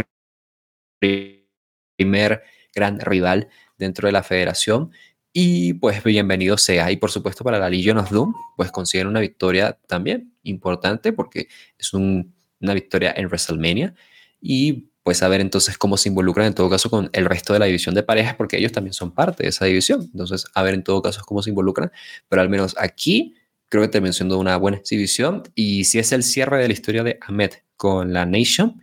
[0.98, 2.42] primer
[2.74, 3.48] gran rival
[3.78, 4.92] dentro de la federación.
[5.32, 6.90] Y pues bienvenido sea.
[6.90, 11.48] Y por supuesto para la Legion of Doom, pues consiguen una victoria también importante porque
[11.78, 13.94] es una victoria en WrestleMania.
[14.40, 17.59] Y pues a ver entonces cómo se involucran en todo caso con el resto de
[17.59, 20.03] la división de parejas, porque ellos también son parte de esa división.
[20.12, 21.90] Entonces, a ver en todo caso cómo se involucran,
[22.28, 23.34] pero al menos aquí
[23.68, 25.42] creo que terminó siendo una buena exhibición.
[25.55, 28.82] Y si es el cierre de la historia de Ahmed con la Nation,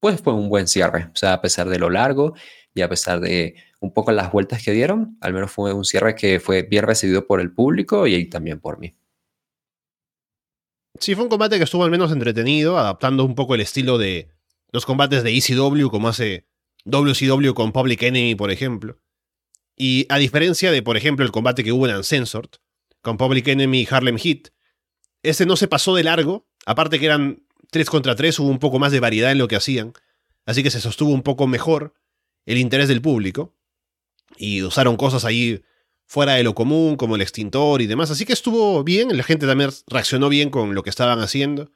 [0.00, 1.10] pues fue un buen cierre.
[1.12, 2.34] O sea, a pesar de lo largo
[2.74, 6.14] y a pesar de un poco las vueltas que dieron, al menos fue un cierre
[6.14, 8.94] que fue bien recibido por el público y también por mí.
[11.00, 14.30] Sí, fue un combate que estuvo al menos entretenido, adaptando un poco el estilo de,
[14.70, 16.46] los combates de ECW, como hace
[16.84, 19.00] WCW con Public Enemy, por ejemplo.
[19.76, 22.50] Y a diferencia de, por ejemplo, el combate que hubo en Uncensored,
[23.00, 24.48] con Public Enemy y Harlem Heat,
[25.22, 28.78] ese no se pasó de largo, aparte que eran 3 contra 3, hubo un poco
[28.78, 29.92] más de variedad en lo que hacían,
[30.46, 31.94] así que se sostuvo un poco mejor
[32.46, 33.54] el interés del público,
[34.36, 35.62] y usaron cosas ahí
[36.06, 39.46] fuera de lo común, como el extintor y demás, así que estuvo bien, la gente
[39.46, 41.70] también reaccionó bien con lo que estaban haciendo.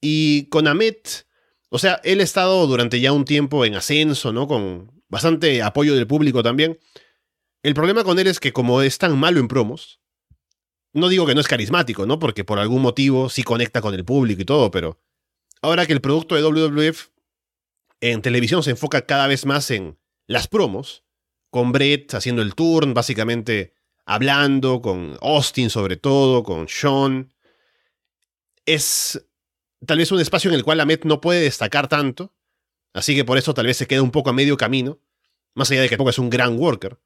[0.00, 1.26] Y con Amet,
[1.70, 4.48] o sea, él ha estado durante ya un tiempo en ascenso, ¿no?
[4.48, 6.78] Con bastante apoyo del público también.
[7.62, 10.00] El problema con él es que como es tan malo en promos,
[10.92, 12.18] no digo que no es carismático, ¿no?
[12.18, 15.00] Porque por algún motivo sí conecta con el público y todo, pero
[15.60, 17.08] ahora que el producto de WWF
[18.00, 21.04] en televisión se enfoca cada vez más en las promos,
[21.50, 23.74] con Brett haciendo el turn, básicamente
[24.06, 27.34] hablando, con Austin sobre todo, con Sean,
[28.64, 29.27] es
[29.86, 32.34] tal vez un espacio en el cual Met no puede destacar tanto,
[32.92, 35.00] así que por eso tal vez se queda un poco a medio camino,
[35.54, 36.98] más allá de que tampoco es un gran worker.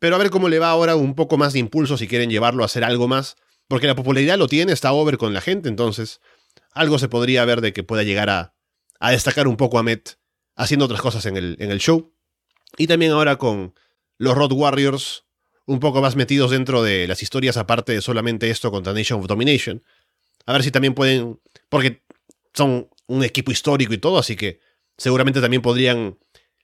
[0.00, 2.62] Pero a ver cómo le va ahora un poco más de impulso si quieren llevarlo
[2.62, 3.36] a hacer algo más,
[3.68, 6.20] porque la popularidad lo tiene, está over con la gente, entonces
[6.72, 8.54] algo se podría ver de que pueda llegar a,
[9.00, 10.18] a destacar un poco a Met
[10.56, 12.14] haciendo otras cosas en el, en el show.
[12.76, 13.74] Y también ahora con
[14.18, 15.24] los Road Warriors
[15.66, 19.26] un poco más metidos dentro de las historias aparte de solamente esto contra Nation of
[19.26, 19.82] Domination.
[20.46, 22.03] A ver si también pueden, porque
[22.54, 24.60] son un equipo histórico y todo, así que
[24.96, 26.18] seguramente también podrían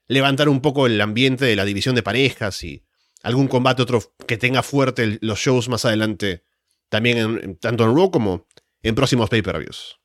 [0.06, 2.84] levantar un poco el ambiente de la división de parejas y
[3.22, 6.44] algún combate otro que tenga fuerte los shows más adelante,
[6.88, 8.46] también tanto en Raw como
[8.82, 10.00] en próximos pay-per-views.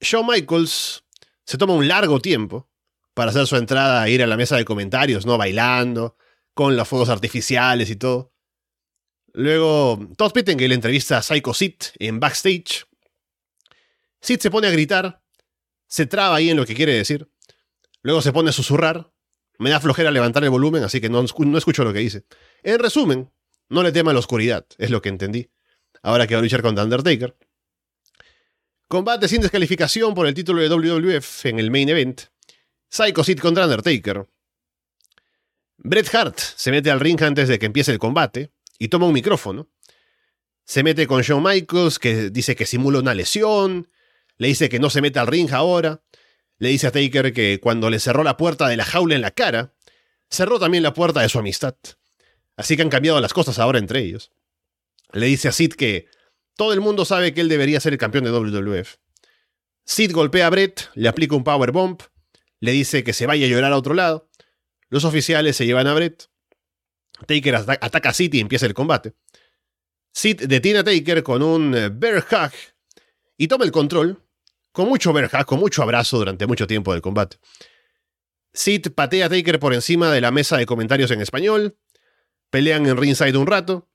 [0.00, 1.04] Shawn Michaels
[1.44, 2.70] se toma un largo tiempo
[3.14, 5.36] para hacer su entrada e ir a la mesa de comentarios, ¿no?
[5.36, 6.16] Bailando,
[6.54, 8.29] con los fuegos artificiales y todo.
[9.32, 12.86] Luego, Todd Pettengill entrevista a Psycho Sid en backstage.
[14.20, 15.22] Sid se pone a gritar,
[15.86, 17.28] se traba ahí en lo que quiere decir.
[18.02, 19.12] Luego se pone a susurrar.
[19.58, 22.24] Me da flojera levantar el volumen, así que no, no escucho lo que dice.
[22.62, 23.30] En resumen,
[23.68, 25.50] no le tema la oscuridad, es lo que entendí.
[26.02, 27.36] Ahora que va a luchar contra Undertaker.
[28.88, 32.22] Combate sin descalificación por el título de WWF en el main event.
[32.88, 34.26] Psycho Sid contra Undertaker.
[35.76, 39.12] Bret Hart se mete al ring antes de que empiece el combate y toma un
[39.12, 39.68] micrófono.
[40.64, 43.88] Se mete con Shawn Michaels, que dice que simula una lesión.
[44.38, 46.02] Le dice que no se mete al ring ahora.
[46.58, 49.32] Le dice a Taker que cuando le cerró la puerta de la jaula en la
[49.32, 49.74] cara,
[50.30, 51.76] cerró también la puerta de su amistad.
[52.56, 54.32] Así que han cambiado las cosas ahora entre ellos.
[55.12, 56.06] Le dice a Sid que
[56.56, 58.96] todo el mundo sabe que él debería ser el campeón de WWF.
[59.84, 62.00] Sid golpea a Brett, le aplica un power bomb,
[62.60, 64.30] le dice que se vaya a llorar a otro lado.
[64.88, 66.30] Los oficiales se llevan a Brett.
[67.26, 69.14] Taker ataca a Sid y empieza el combate.
[70.12, 72.52] Sid detiene a Taker con un eh, bear hug
[73.36, 74.22] y toma el control,
[74.72, 77.38] con mucho bear hug, con mucho abrazo durante mucho tiempo del combate.
[78.52, 81.76] Sid patea a Taker por encima de la mesa de comentarios en español,
[82.50, 83.88] pelean en ringside un rato,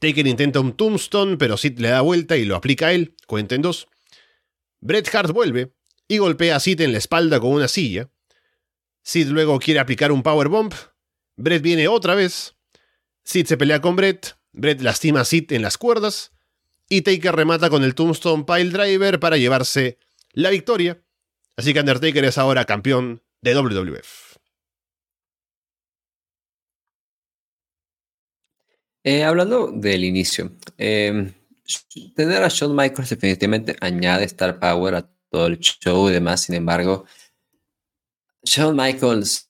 [0.00, 3.54] Taker intenta un tombstone, pero Sid le da vuelta y lo aplica a él, cuenta
[3.54, 3.88] en dos.
[4.80, 5.72] Bret Hart vuelve
[6.08, 8.10] y golpea a Sid en la espalda con una silla.
[9.02, 10.72] Sid luego quiere aplicar un powerbomb,
[11.36, 12.56] Brett viene otra vez.
[13.24, 14.36] Sid se pelea con Brett.
[14.52, 16.32] Brett lastima a Sid en las cuerdas.
[16.88, 19.98] Y Taker remata con el Tombstone Pile Driver para llevarse
[20.32, 21.02] la victoria.
[21.56, 24.36] Así que Undertaker es ahora campeón de WWF.
[29.02, 31.32] Eh, hablando del inicio, em,
[32.14, 36.42] tener a Shawn Michaels definitivamente añade Star Power a todo el show y demás.
[36.42, 37.04] Sin embargo,
[38.42, 39.45] Shawn Michaels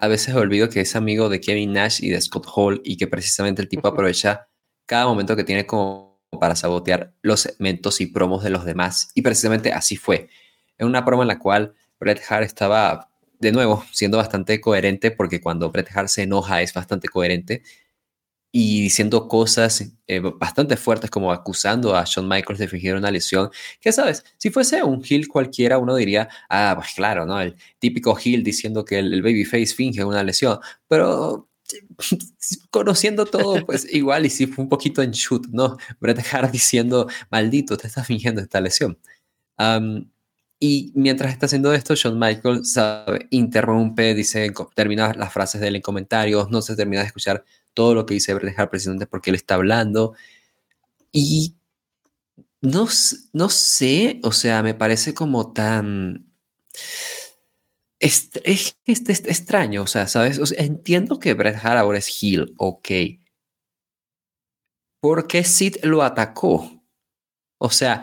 [0.00, 3.06] a veces olvido que es amigo de Kevin Nash y de Scott Hall y que
[3.06, 4.48] precisamente el tipo aprovecha
[4.86, 9.10] cada momento que tiene como para sabotear los segmentos y promos de los demás.
[9.14, 10.30] Y precisamente así fue.
[10.78, 15.42] En una promo en la cual Bret Hart estaba, de nuevo, siendo bastante coherente, porque
[15.42, 17.62] cuando Bret Hart se enoja es bastante coherente,
[18.52, 23.50] y diciendo cosas eh, bastante fuertes como acusando a Shawn Michaels de fingir una lesión,
[23.80, 27.40] que sabes, si fuese un heel cualquiera, uno diría, ah, pues claro, ¿no?
[27.40, 31.48] El típico heel diciendo que el, el babyface finge una lesión, pero
[32.70, 35.76] conociendo todo, pues igual y si fue un poquito en shoot, ¿no?
[36.00, 38.98] Bret Hart diciendo, maldito, te estás fingiendo esta lesión.
[40.58, 45.76] y mientras está haciendo esto, Shawn Michaels sabe, interrumpe, dice, termina las frases de él
[45.76, 47.44] en comentarios, no se termina de escuchar
[47.74, 50.14] todo lo que dice Bret Hart precisamente porque él está hablando.
[51.12, 51.56] Y
[52.60, 52.88] no,
[53.32, 56.30] no sé, o sea, me parece como tan
[58.00, 60.40] es, es, es, extraño, o sea, ¿sabes?
[60.56, 62.88] entiendo que Bret Hart ahora es heel, ok.
[65.00, 66.82] ¿Por qué Sid lo atacó?
[67.58, 68.02] O sea,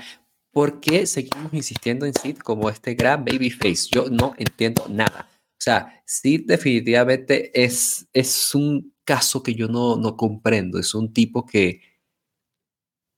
[0.51, 3.89] ¿por qué seguimos insistiendo en Sid como este gran babyface?
[3.91, 5.27] Yo no entiendo nada.
[5.31, 10.77] O sea, Sid definitivamente es, es un caso que yo no, no comprendo.
[10.77, 11.81] Es un tipo que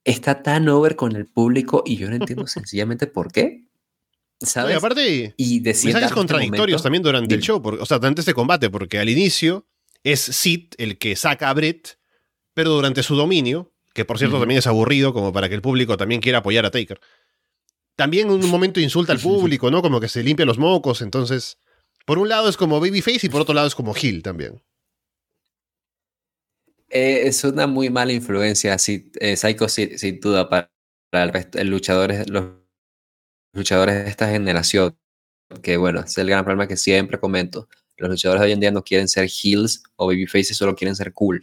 [0.05, 3.65] está tan over con el público y yo no entiendo sencillamente por qué.
[4.41, 4.73] ¿sabes?
[4.73, 8.69] y aparte, y mensajes este contradictorios también durante el show, o sea, durante este combate,
[8.69, 9.67] porque al inicio
[10.03, 11.99] es Sid el que saca a Brett,
[12.53, 15.97] pero durante su dominio, que por cierto también es aburrido, como para que el público
[15.97, 17.01] también quiera apoyar a Taker.
[17.97, 19.81] También en un momento insulta al público, ¿no?
[19.81, 21.57] Como que se limpia los mocos, entonces,
[22.05, 24.61] por un lado es como Babyface y por otro lado es como Hill también.
[26.89, 28.75] Eh, es una muy mala influencia,
[29.19, 30.69] eh, Psycho sin, duda, para
[31.11, 32.45] el, resto, el luchadores, los
[33.53, 34.97] luchadores de esta generación,
[35.61, 37.67] que bueno, es el gran problema que siempre comento.
[37.97, 41.13] Los luchadores de hoy en día no quieren ser heels o babyfaces, solo quieren ser
[41.13, 41.41] cool.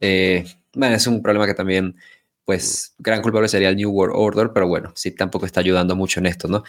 [0.00, 0.44] Eh,
[0.74, 1.96] bueno, es un problema que también,
[2.44, 6.20] pues, gran culpable sería el New World Order, pero bueno, sí tampoco está ayudando mucho
[6.20, 6.64] en esto, ¿no?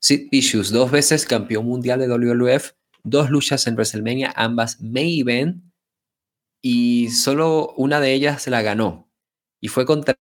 [0.00, 5.67] Sid Vicious, dos veces campeón mundial de WWF, dos luchas en WrestleMania, ambas main event,
[6.62, 9.08] y solo una de ellas se la ganó.
[9.60, 10.18] Y fue contra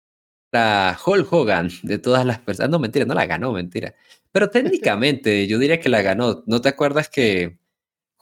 [1.05, 2.69] Hulk Hogan de todas las personas.
[2.69, 3.95] No, mentira, no la ganó, mentira.
[4.31, 6.43] Pero técnicamente yo diría que la ganó.
[6.47, 7.57] ¿No te acuerdas que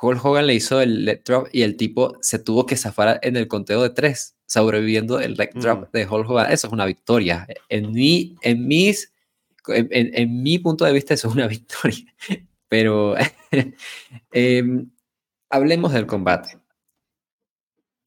[0.02, 3.36] Hulk Hogan le hizo el leg drop y el tipo se tuvo que zafar en
[3.36, 5.92] el conteo de tres, sobreviviendo el leg drop mm.
[5.94, 6.52] de Hulk Hogan?
[6.52, 7.48] Eso es una victoria.
[7.70, 9.14] En mi, en mis,
[9.68, 12.14] en, mi punto de vista, eso es una victoria.
[12.68, 13.16] Pero
[14.32, 14.90] em,
[15.50, 16.61] hablemos del combate.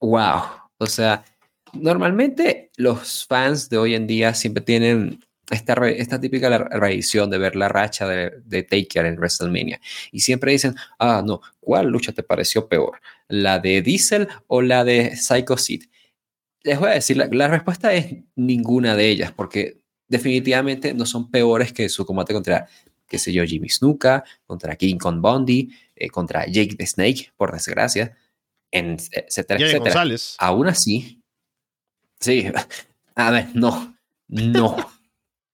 [0.05, 0.43] Wow.
[0.77, 1.25] O sea,
[1.73, 7.57] normalmente los fans de hoy en día siempre tienen esta, esta típica revisión de ver
[7.57, 9.81] la racha de, de Taker en WrestleMania.
[10.13, 13.01] Y siempre dicen, ah, no, ¿cuál lucha te pareció peor?
[13.29, 15.85] ¿La de Diesel o la de Psycho Sid?
[16.63, 21.73] Les voy a decir, la, respuesta es ninguna de ellas, porque definitivamente no son peores
[21.73, 22.69] que su combate contra,
[23.09, 27.53] qué sé yo, Jimmy Snuka, contra King Kong Bondi, eh, contra Jake the Snake, por
[27.53, 28.17] desgracia,
[28.75, 30.05] en, etcétera, etcétera.
[30.39, 31.25] Aún así,
[32.25, 32.47] Sí,
[33.17, 33.99] a ver, no,
[34.29, 34.77] no,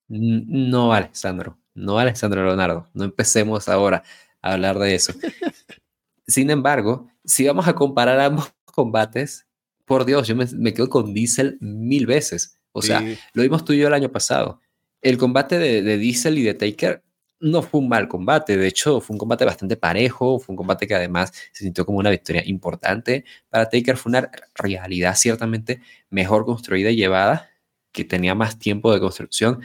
[0.09, 4.05] no, Alessandro, no, Alessandro Leonardo, no empecemos ahora
[4.41, 5.13] a hablar de eso.
[6.29, 9.49] Sin embargo, si vamos a comparar ambos combates,
[9.85, 12.57] por Dios, yo me, quedo con Diesel mil veces.
[12.71, 13.03] O sea,
[13.33, 14.61] lo vimos tú y yo el año pasado.
[15.03, 17.03] El combate de, de Diesel y de Taker
[17.41, 20.87] no fue un mal combate, de hecho fue un combate bastante parejo, fue un combate
[20.87, 25.81] que además se sintió como una victoria importante para Taker, fue una realidad ciertamente
[26.11, 27.51] mejor construida y llevada,
[27.93, 29.63] que tenía más tiempo de construcción.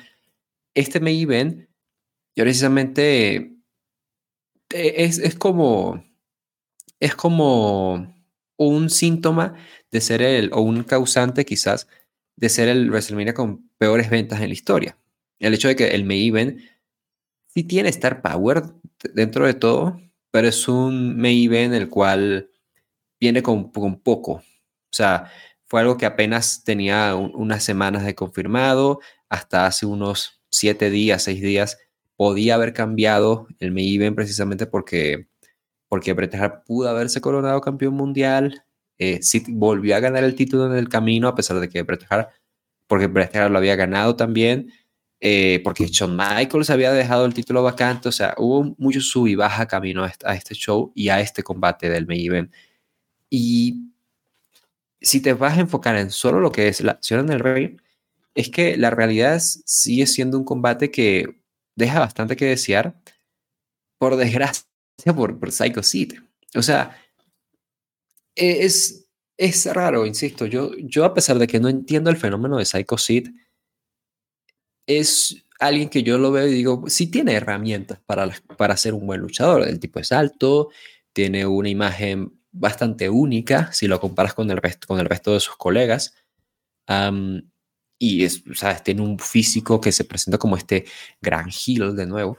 [0.74, 1.68] Este main
[2.36, 3.36] yo precisamente
[4.72, 6.04] eh, es, es como
[7.00, 8.16] es como
[8.58, 9.56] un síntoma
[9.92, 11.88] de ser el, o un causante quizás,
[12.36, 14.98] de ser el WrestleMania con peores ventas en la historia.
[15.40, 16.62] El hecho de que el main event
[17.56, 18.64] sí tiene Star Power
[19.14, 20.00] dentro de todo,
[20.32, 22.52] pero es un main en el cual
[23.20, 24.34] viene con, poco.
[24.34, 24.44] O
[24.92, 25.32] sea,
[25.66, 29.00] fue algo que apenas tenía unas semanas de confirmado,
[29.30, 31.80] hasta hace unos siete días, seis días,
[32.18, 35.28] podía haber cambiado el main precisamente porque,
[35.88, 36.14] porque
[36.66, 38.66] pudo haberse coronado campeón mundial,
[38.98, 42.06] eh, volvió a ganar el título en el camino, a pesar de que Bret
[42.88, 44.72] porque lo había ganado también,
[45.28, 49.34] eh, porque Shawn Michaels había dejado el título vacante, o sea, hubo mucho sub y
[49.34, 52.54] baja camino a este, show y a este combate del main event.
[53.28, 53.90] Y
[55.02, 57.82] si te vas a enfocar en solo lo que es la acción en el ring,
[58.36, 61.42] es que la realidad sigue siendo un combate que
[61.76, 62.96] deja bastante que desear,
[63.98, 64.68] por desgracia,
[65.16, 66.20] por, por Psycho Sid.
[66.54, 66.96] O sea,
[68.36, 69.08] e, es,
[69.38, 73.00] es raro, insisto, yo, yo a pesar de que no entiendo el fenómeno de Psycho
[73.00, 73.30] Sid,
[74.88, 79.08] es alguien que yo lo veo y digo, sí tiene herramientas para, para ser un
[79.08, 79.68] buen luchador.
[79.68, 80.70] El tipo es alto,
[81.14, 85.40] tiene una imagen bastante única si lo comparas con el resto, con el resto de
[85.40, 86.16] sus colegas.
[88.00, 88.84] y es, ¿sabes?
[88.84, 90.86] tiene un físico que se presenta como este
[91.22, 92.38] gran heel de nuevo.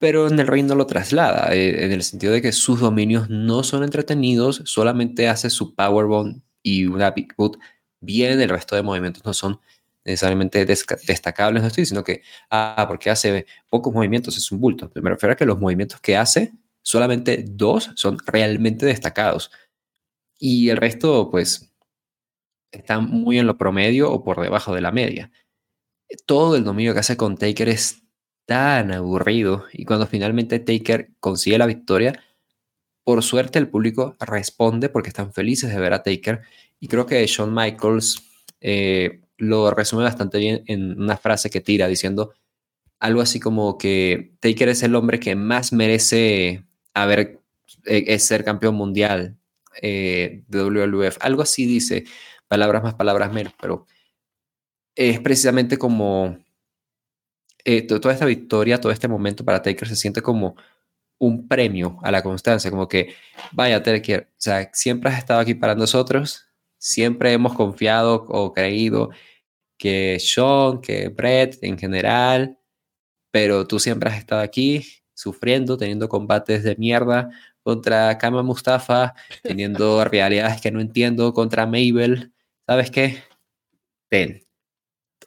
[0.00, 3.28] Pero en el ring no lo traslada, eh, en el sentido de que sus dominios
[3.30, 7.58] no son entretenidos, solamente hace su powerbomb y una big boot
[8.00, 9.60] bien, el resto de movimientos no son
[10.08, 15.10] necesariamente destacables, no estoy diciendo que, ah, porque hace pocos movimientos es un bulto, me
[15.10, 16.52] refiero a que los movimientos que hace,
[16.82, 19.50] solamente dos son realmente destacados.
[20.38, 21.70] Y el resto, pues,
[22.72, 25.30] está muy en lo promedio o por debajo de la media.
[26.26, 28.02] Todo el dominio que hace con Taker es
[28.46, 32.24] tan aburrido y cuando finalmente Taker consigue la victoria,
[33.04, 36.42] por suerte el público responde porque están felices de ver a Taker
[36.80, 38.22] y creo que Shawn Michaels
[38.60, 42.34] eh, lo resume bastante bien en una frase que tira diciendo
[43.00, 46.64] algo así como que Taker es el hombre que más merece
[46.94, 47.40] haber
[47.84, 49.38] eh, ser campeón mundial
[49.82, 51.18] eh, de WWF.
[51.20, 52.04] Algo así dice,
[52.48, 53.86] palabras más, palabras menos, pero
[54.96, 56.38] es precisamente como
[57.64, 60.56] eh, toda esta victoria, todo este momento para Taker se siente como
[61.18, 63.14] un premio a la constancia, como que,
[63.52, 66.46] vaya Taker, o sea, siempre has estado aquí para nosotros,
[66.78, 69.10] siempre hemos confiado o creído
[69.78, 72.58] que Sean, que Brett en general,
[73.30, 77.30] pero tú siempre has estado aquí sufriendo, teniendo combates de mierda
[77.62, 82.32] contra Kama Mustafa, teniendo realidades que no entiendo contra Mabel.
[82.66, 83.22] ¿Sabes qué?
[84.08, 84.44] Ten.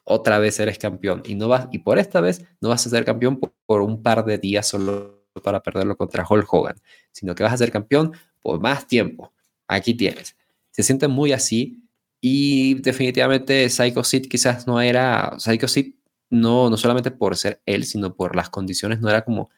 [0.03, 3.05] Otra vez eres campeón y no vas y por esta vez no vas a ser
[3.05, 6.75] campeón por, por un par de días solo para perderlo contra Hulk Hogan,
[7.11, 9.33] sino que vas a ser campeón por más tiempo.
[9.67, 10.35] Aquí tienes.
[10.71, 11.83] Se siente muy así
[12.21, 15.95] y definitivamente Psycho Sid quizás no era, Psycho Sid
[16.29, 19.49] no, no solamente por ser él, sino por las condiciones, no era como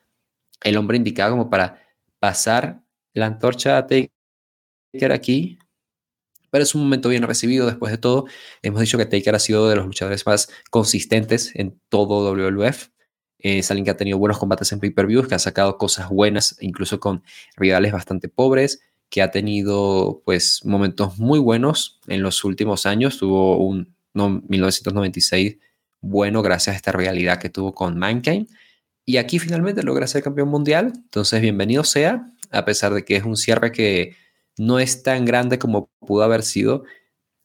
[0.63, 1.85] el hombre indicado como para
[2.19, 2.81] pasar
[3.13, 5.59] la antorcha a Taker aquí.
[6.49, 8.25] Pero es un momento bien recibido después de todo.
[8.61, 12.89] Hemos dicho que Taker ha sido de los luchadores más consistentes en todo WWF.
[13.39, 16.99] Es alguien que ha tenido buenos combates en pay-per-views, que ha sacado cosas buenas, incluso
[16.99, 17.23] con
[17.57, 18.81] rivales bastante pobres
[19.13, 23.19] que ha tenido pues momentos muy buenos en los últimos años.
[23.19, 25.57] Tuvo un 1996
[26.01, 28.47] bueno gracias a esta realidad que tuvo con Mankind.
[29.05, 30.93] Y aquí finalmente logra ser campeón mundial.
[30.95, 34.15] Entonces, bienvenido sea, a pesar de que es un cierre que
[34.57, 36.83] no es tan grande como pudo haber sido.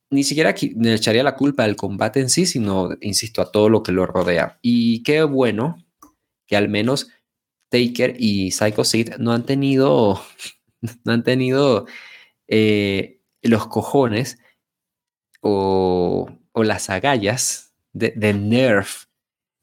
[0.08, 3.82] Ni siquiera le echaría la culpa al combate en sí, sino, insisto, a todo lo
[3.82, 4.58] que lo rodea.
[4.62, 5.84] Y qué bueno
[6.46, 7.08] que al menos
[7.68, 10.18] Taker y Psycho Sid no han tenido
[11.04, 11.86] no han tenido
[12.46, 14.38] eh, los cojones
[15.40, 19.04] o, las agallas de, Nerf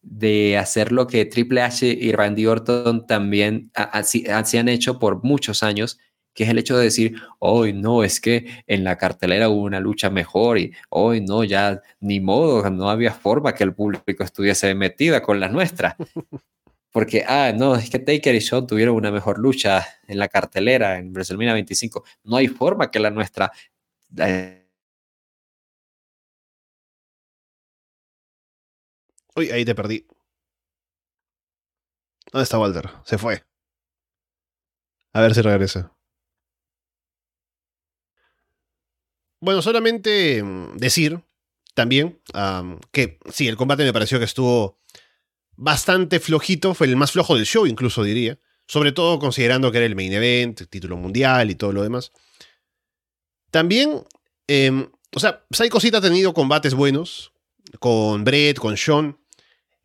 [0.02, 5.62] de hacer lo que Triple H y Randy Orton también así, han hecho por muchos
[5.62, 6.00] años,
[6.34, 9.82] que es el hecho de decir, hoy no, es que en la cartelera hubo una
[9.82, 14.74] lucha mejor y hoy no, ya ni modo, no había forma que el público estuviese
[14.74, 15.98] metida con la nuestra.
[16.96, 20.98] porque, ah, no, es que Taker y Shawn tuvieron una mejor lucha en la cartelera
[20.98, 22.06] en WrestleMania 25.
[22.24, 23.52] No hay forma que la nuestra...
[29.36, 30.08] Uy, ahí te perdí.
[32.32, 32.90] ¿Dónde está Walter?
[33.04, 33.44] Se fue.
[35.12, 35.92] A ver si regresa.
[39.42, 41.22] Bueno, solamente mm, decir
[41.74, 42.22] también
[42.94, 44.80] que sí, el combate me pareció que estuvo
[45.58, 49.88] bastante flojito, fue el más flojo del show incluso diría, sobre todo considerando que era
[49.88, 52.12] el main event, título mundial y todo lo demás.
[53.52, 54.04] También,
[54.48, 57.32] em, o sea, Psycho Cita ha tenido combates buenos
[57.80, 59.18] con Brett, con Sean,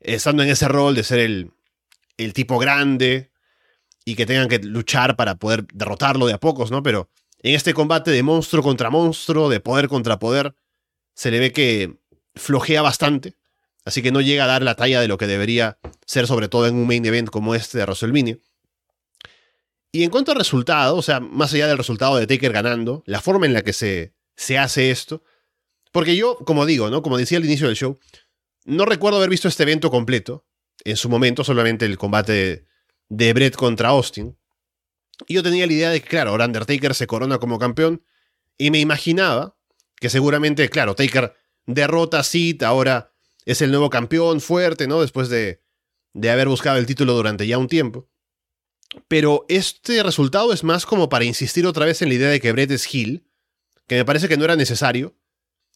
[0.01, 1.53] estando en ese rol de ser el,
[2.17, 3.31] el tipo grande
[4.05, 6.83] y que tengan que luchar para poder derrotarlo de a pocos, ¿no?
[6.83, 7.11] Pero
[7.43, 10.55] en este combate de monstruo contra monstruo, de poder contra poder,
[11.15, 11.99] se le ve que
[12.35, 13.37] flojea bastante.
[13.91, 16.69] Así que no llega a dar la talla de lo que debería ser, sobre todo
[16.69, 18.39] en un main event como este de WrestleMania.
[19.91, 23.21] Y en cuanto al resultado, o sea, más allá del resultado de Taker ganando, la
[23.21, 25.25] forma en la que se, se hace esto,
[25.91, 27.03] porque yo, como digo, ¿no?
[27.03, 27.99] Como decía al inicio del show,
[28.65, 30.47] no recuerdo haber visto este evento completo.
[30.85, 32.67] En su momento, solamente el combate de,
[33.09, 34.39] de Brett contra Austin.
[35.27, 38.05] Y yo tenía la idea de que, claro, ahora Undertaker se corona como campeón.
[38.57, 39.57] Y me imaginaba
[39.97, 41.35] que seguramente, claro, Taker
[41.67, 43.10] derrota a Sid, ahora
[43.51, 45.01] es el nuevo campeón fuerte, ¿no?
[45.01, 45.61] Después de,
[46.13, 48.09] de haber buscado el título durante ya un tiempo.
[49.09, 52.53] Pero este resultado es más como para insistir otra vez en la idea de que
[52.53, 53.27] Brett es heel,
[53.89, 55.17] que me parece que no era necesario.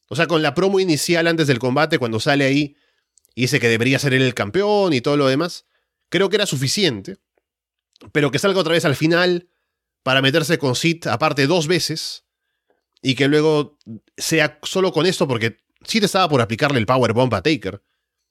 [0.08, 2.76] O sea, con la promo inicial antes del combate, cuando sale ahí
[3.34, 5.66] y dice que debería ser él el campeón y todo lo demás,
[6.10, 7.16] creo que era suficiente.
[8.12, 9.48] Pero que salga otra vez al final
[10.04, 12.24] para meterse con Sid aparte dos veces
[13.02, 13.78] y que luego
[14.16, 17.82] sea solo con esto porque Sid estaba por aplicarle el Powerbomb a Taker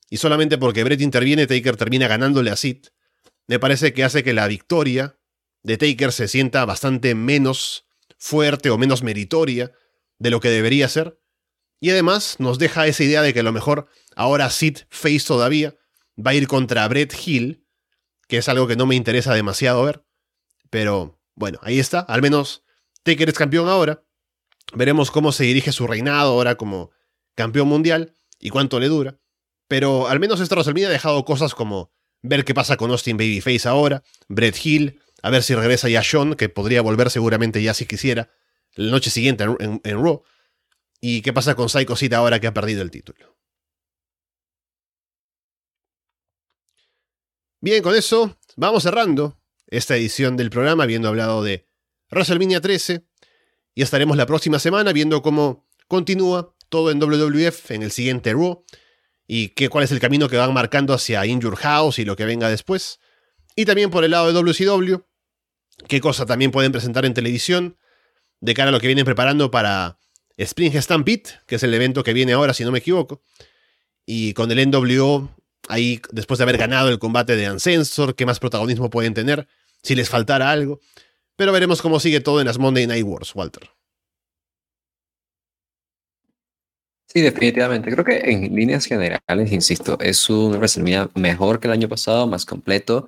[0.10, 2.86] y solamente porque Brett interviene Taker termina ganándole a Sid,
[3.48, 5.18] me parece que hace que la victoria
[5.64, 7.86] de Taker se sienta bastante menos
[8.18, 9.74] fuerte o menos meritoria
[10.20, 11.20] de lo que debería ser.
[11.80, 15.76] Y además nos deja esa idea de que a lo mejor ahora Sid Face todavía
[16.18, 17.66] va a ir contra Brett Hill,
[18.28, 20.06] que es algo que no me interesa demasiado ver.
[20.70, 22.00] Pero bueno, ahí está.
[22.00, 22.64] Al menos
[23.04, 24.06] Taker es campeón ahora.
[24.74, 26.92] Veremos cómo se dirige su reinado ahora como
[27.36, 29.20] campeón mundial y cuánto le dura.
[29.68, 33.68] Pero al menos esta WrestleMania ha dejado cosas como ver qué pasa con Austin Babyface
[33.68, 37.86] ahora, Brett Hill, a ver si regresa ya Sean, que podría volver seguramente ya si
[37.86, 38.30] quisiera,
[38.76, 40.24] la noche siguiente en, Raw.
[41.00, 43.38] Y qué pasa con Psycho Sid ahora que ha perdido el título.
[47.62, 51.68] Bien, con eso vamos cerrando esta edición del programa, habiendo hablado de
[52.12, 53.06] WrestleMania 13.
[53.76, 58.66] Y estaremos la próxima semana viendo cómo continúa todo en WWF en el siguiente Raw
[59.28, 62.26] y qué, cuál es el camino que van marcando hacia Injure House y lo que
[62.26, 63.00] venga después.
[63.56, 64.96] Y también por el lado de WCW,
[65.88, 67.78] qué cosa también pueden presentar en televisión
[68.42, 70.00] de cara a lo que vienen preparando para
[70.36, 73.22] Spring Stampede, que es el evento que viene ahora, si no me equivoco.
[74.08, 75.30] Y con el NWO,
[75.70, 79.48] ahí después de haber ganado el combate de Ancestor, qué más protagonismo pueden tener,
[79.84, 80.80] si les faltara algo.
[81.36, 83.70] Pero veremos cómo sigue todo en las Monday Night Wars, Walter.
[87.14, 87.92] Sí, definitivamente.
[87.92, 92.44] Creo que en líneas generales, insisto, es un WrestleMania mejor que el año pasado, más
[92.44, 93.08] completo,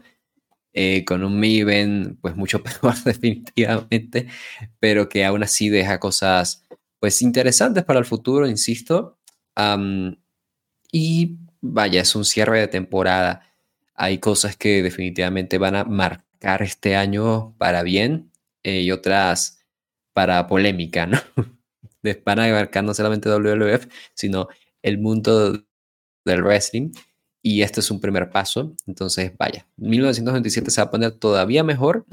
[0.74, 4.28] eh, con un Miven pues mucho peor definitivamente,
[4.80, 6.64] pero que aún así deja cosas
[6.99, 9.18] pues interesantes para el futuro, insisto.
[10.91, 13.41] y vaya, es un cierre de temporada.
[13.95, 18.32] Hay cosas que definitivamente van a marcar este año para bien
[18.64, 19.60] eh, y otras
[20.14, 21.20] para polémica, ¿no?
[22.14, 24.47] van a abarcar no solamente WWF, sino
[24.84, 25.64] el mundo
[26.26, 26.91] del wrestling.
[27.43, 28.76] Y este es un primer paso.
[28.88, 32.06] Entonces, vaya, 1927 se va a poner todavía mejor.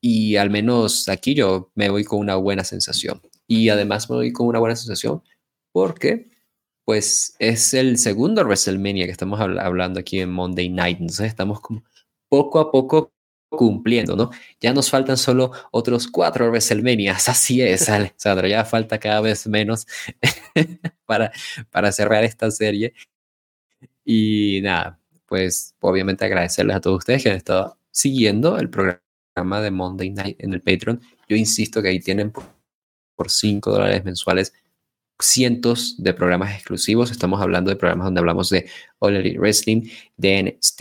[0.00, 3.20] Y al menos aquí yo me voy con una buena sensación.
[3.48, 5.22] Y además me voy con una buena sensación
[5.72, 6.28] porque,
[6.84, 11.00] pues, es el segundo WrestleMania que estamos hablando aquí en Monday Night.
[11.00, 11.82] Entonces, estamos como
[12.28, 13.12] poco a poco
[13.48, 14.30] cumpliendo, ¿no?
[14.60, 19.86] Ya nos faltan solo otros cuatro WrestleManias, así es, Alexandra, ya falta cada vez menos
[21.06, 21.32] para,
[21.70, 22.94] para cerrar esta serie.
[24.04, 29.70] Y nada, pues obviamente agradecerles a todos ustedes que han estado siguiendo el programa de
[29.70, 31.00] Monday Night en el Patreon.
[31.28, 34.54] Yo insisto que ahí tienen por 5 dólares mensuales
[35.20, 37.10] cientos de programas exclusivos.
[37.10, 40.80] Estamos hablando de programas donde hablamos de All Wrestling, de NXT,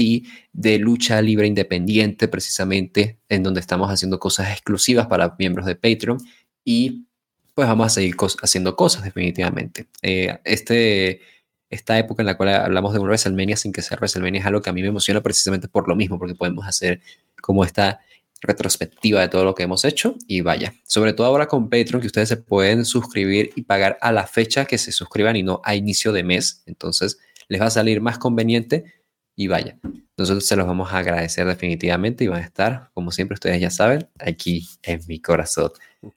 [0.54, 6.20] de lucha libre independiente, precisamente, en donde estamos haciendo cosas exclusivas para miembros de Patreon.
[6.64, 7.08] Y
[7.56, 9.88] pues vamos a seguir haciendo cosas, definitivamente.
[10.04, 11.22] Eh, este,
[11.70, 14.62] esta época en la cual hablamos de un WrestleMania sin que sea WrestleMania es algo
[14.62, 17.02] que a mí me emociona precisamente por lo mismo, porque podemos hacer
[17.42, 18.00] como esta
[18.42, 22.08] retrospectiva de todo lo que hemos hecho y vaya, sobre todo ahora con Patreon que
[22.08, 25.76] ustedes se pueden suscribir y pagar a la fecha que se suscriban y no a
[25.76, 27.18] inicio de mes, entonces
[27.48, 28.94] les va a salir más conveniente
[29.36, 29.78] y vaya,
[30.18, 33.70] nosotros se los vamos a agradecer definitivamente y van a estar, como siempre ustedes ya
[33.70, 35.72] saben, aquí en mi corazón.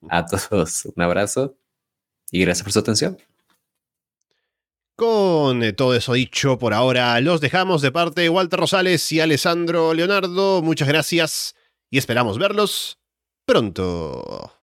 [0.09, 1.57] A todos un abrazo
[2.31, 3.19] y gracias por su atención.
[4.97, 9.20] Con eh, todo eso dicho por ahora, los dejamos de parte de Walter Rosales y
[9.20, 10.62] Alessandro Leonardo.
[10.62, 11.55] Muchas gracias
[11.91, 12.99] y esperamos verlos
[13.45, 14.60] pronto.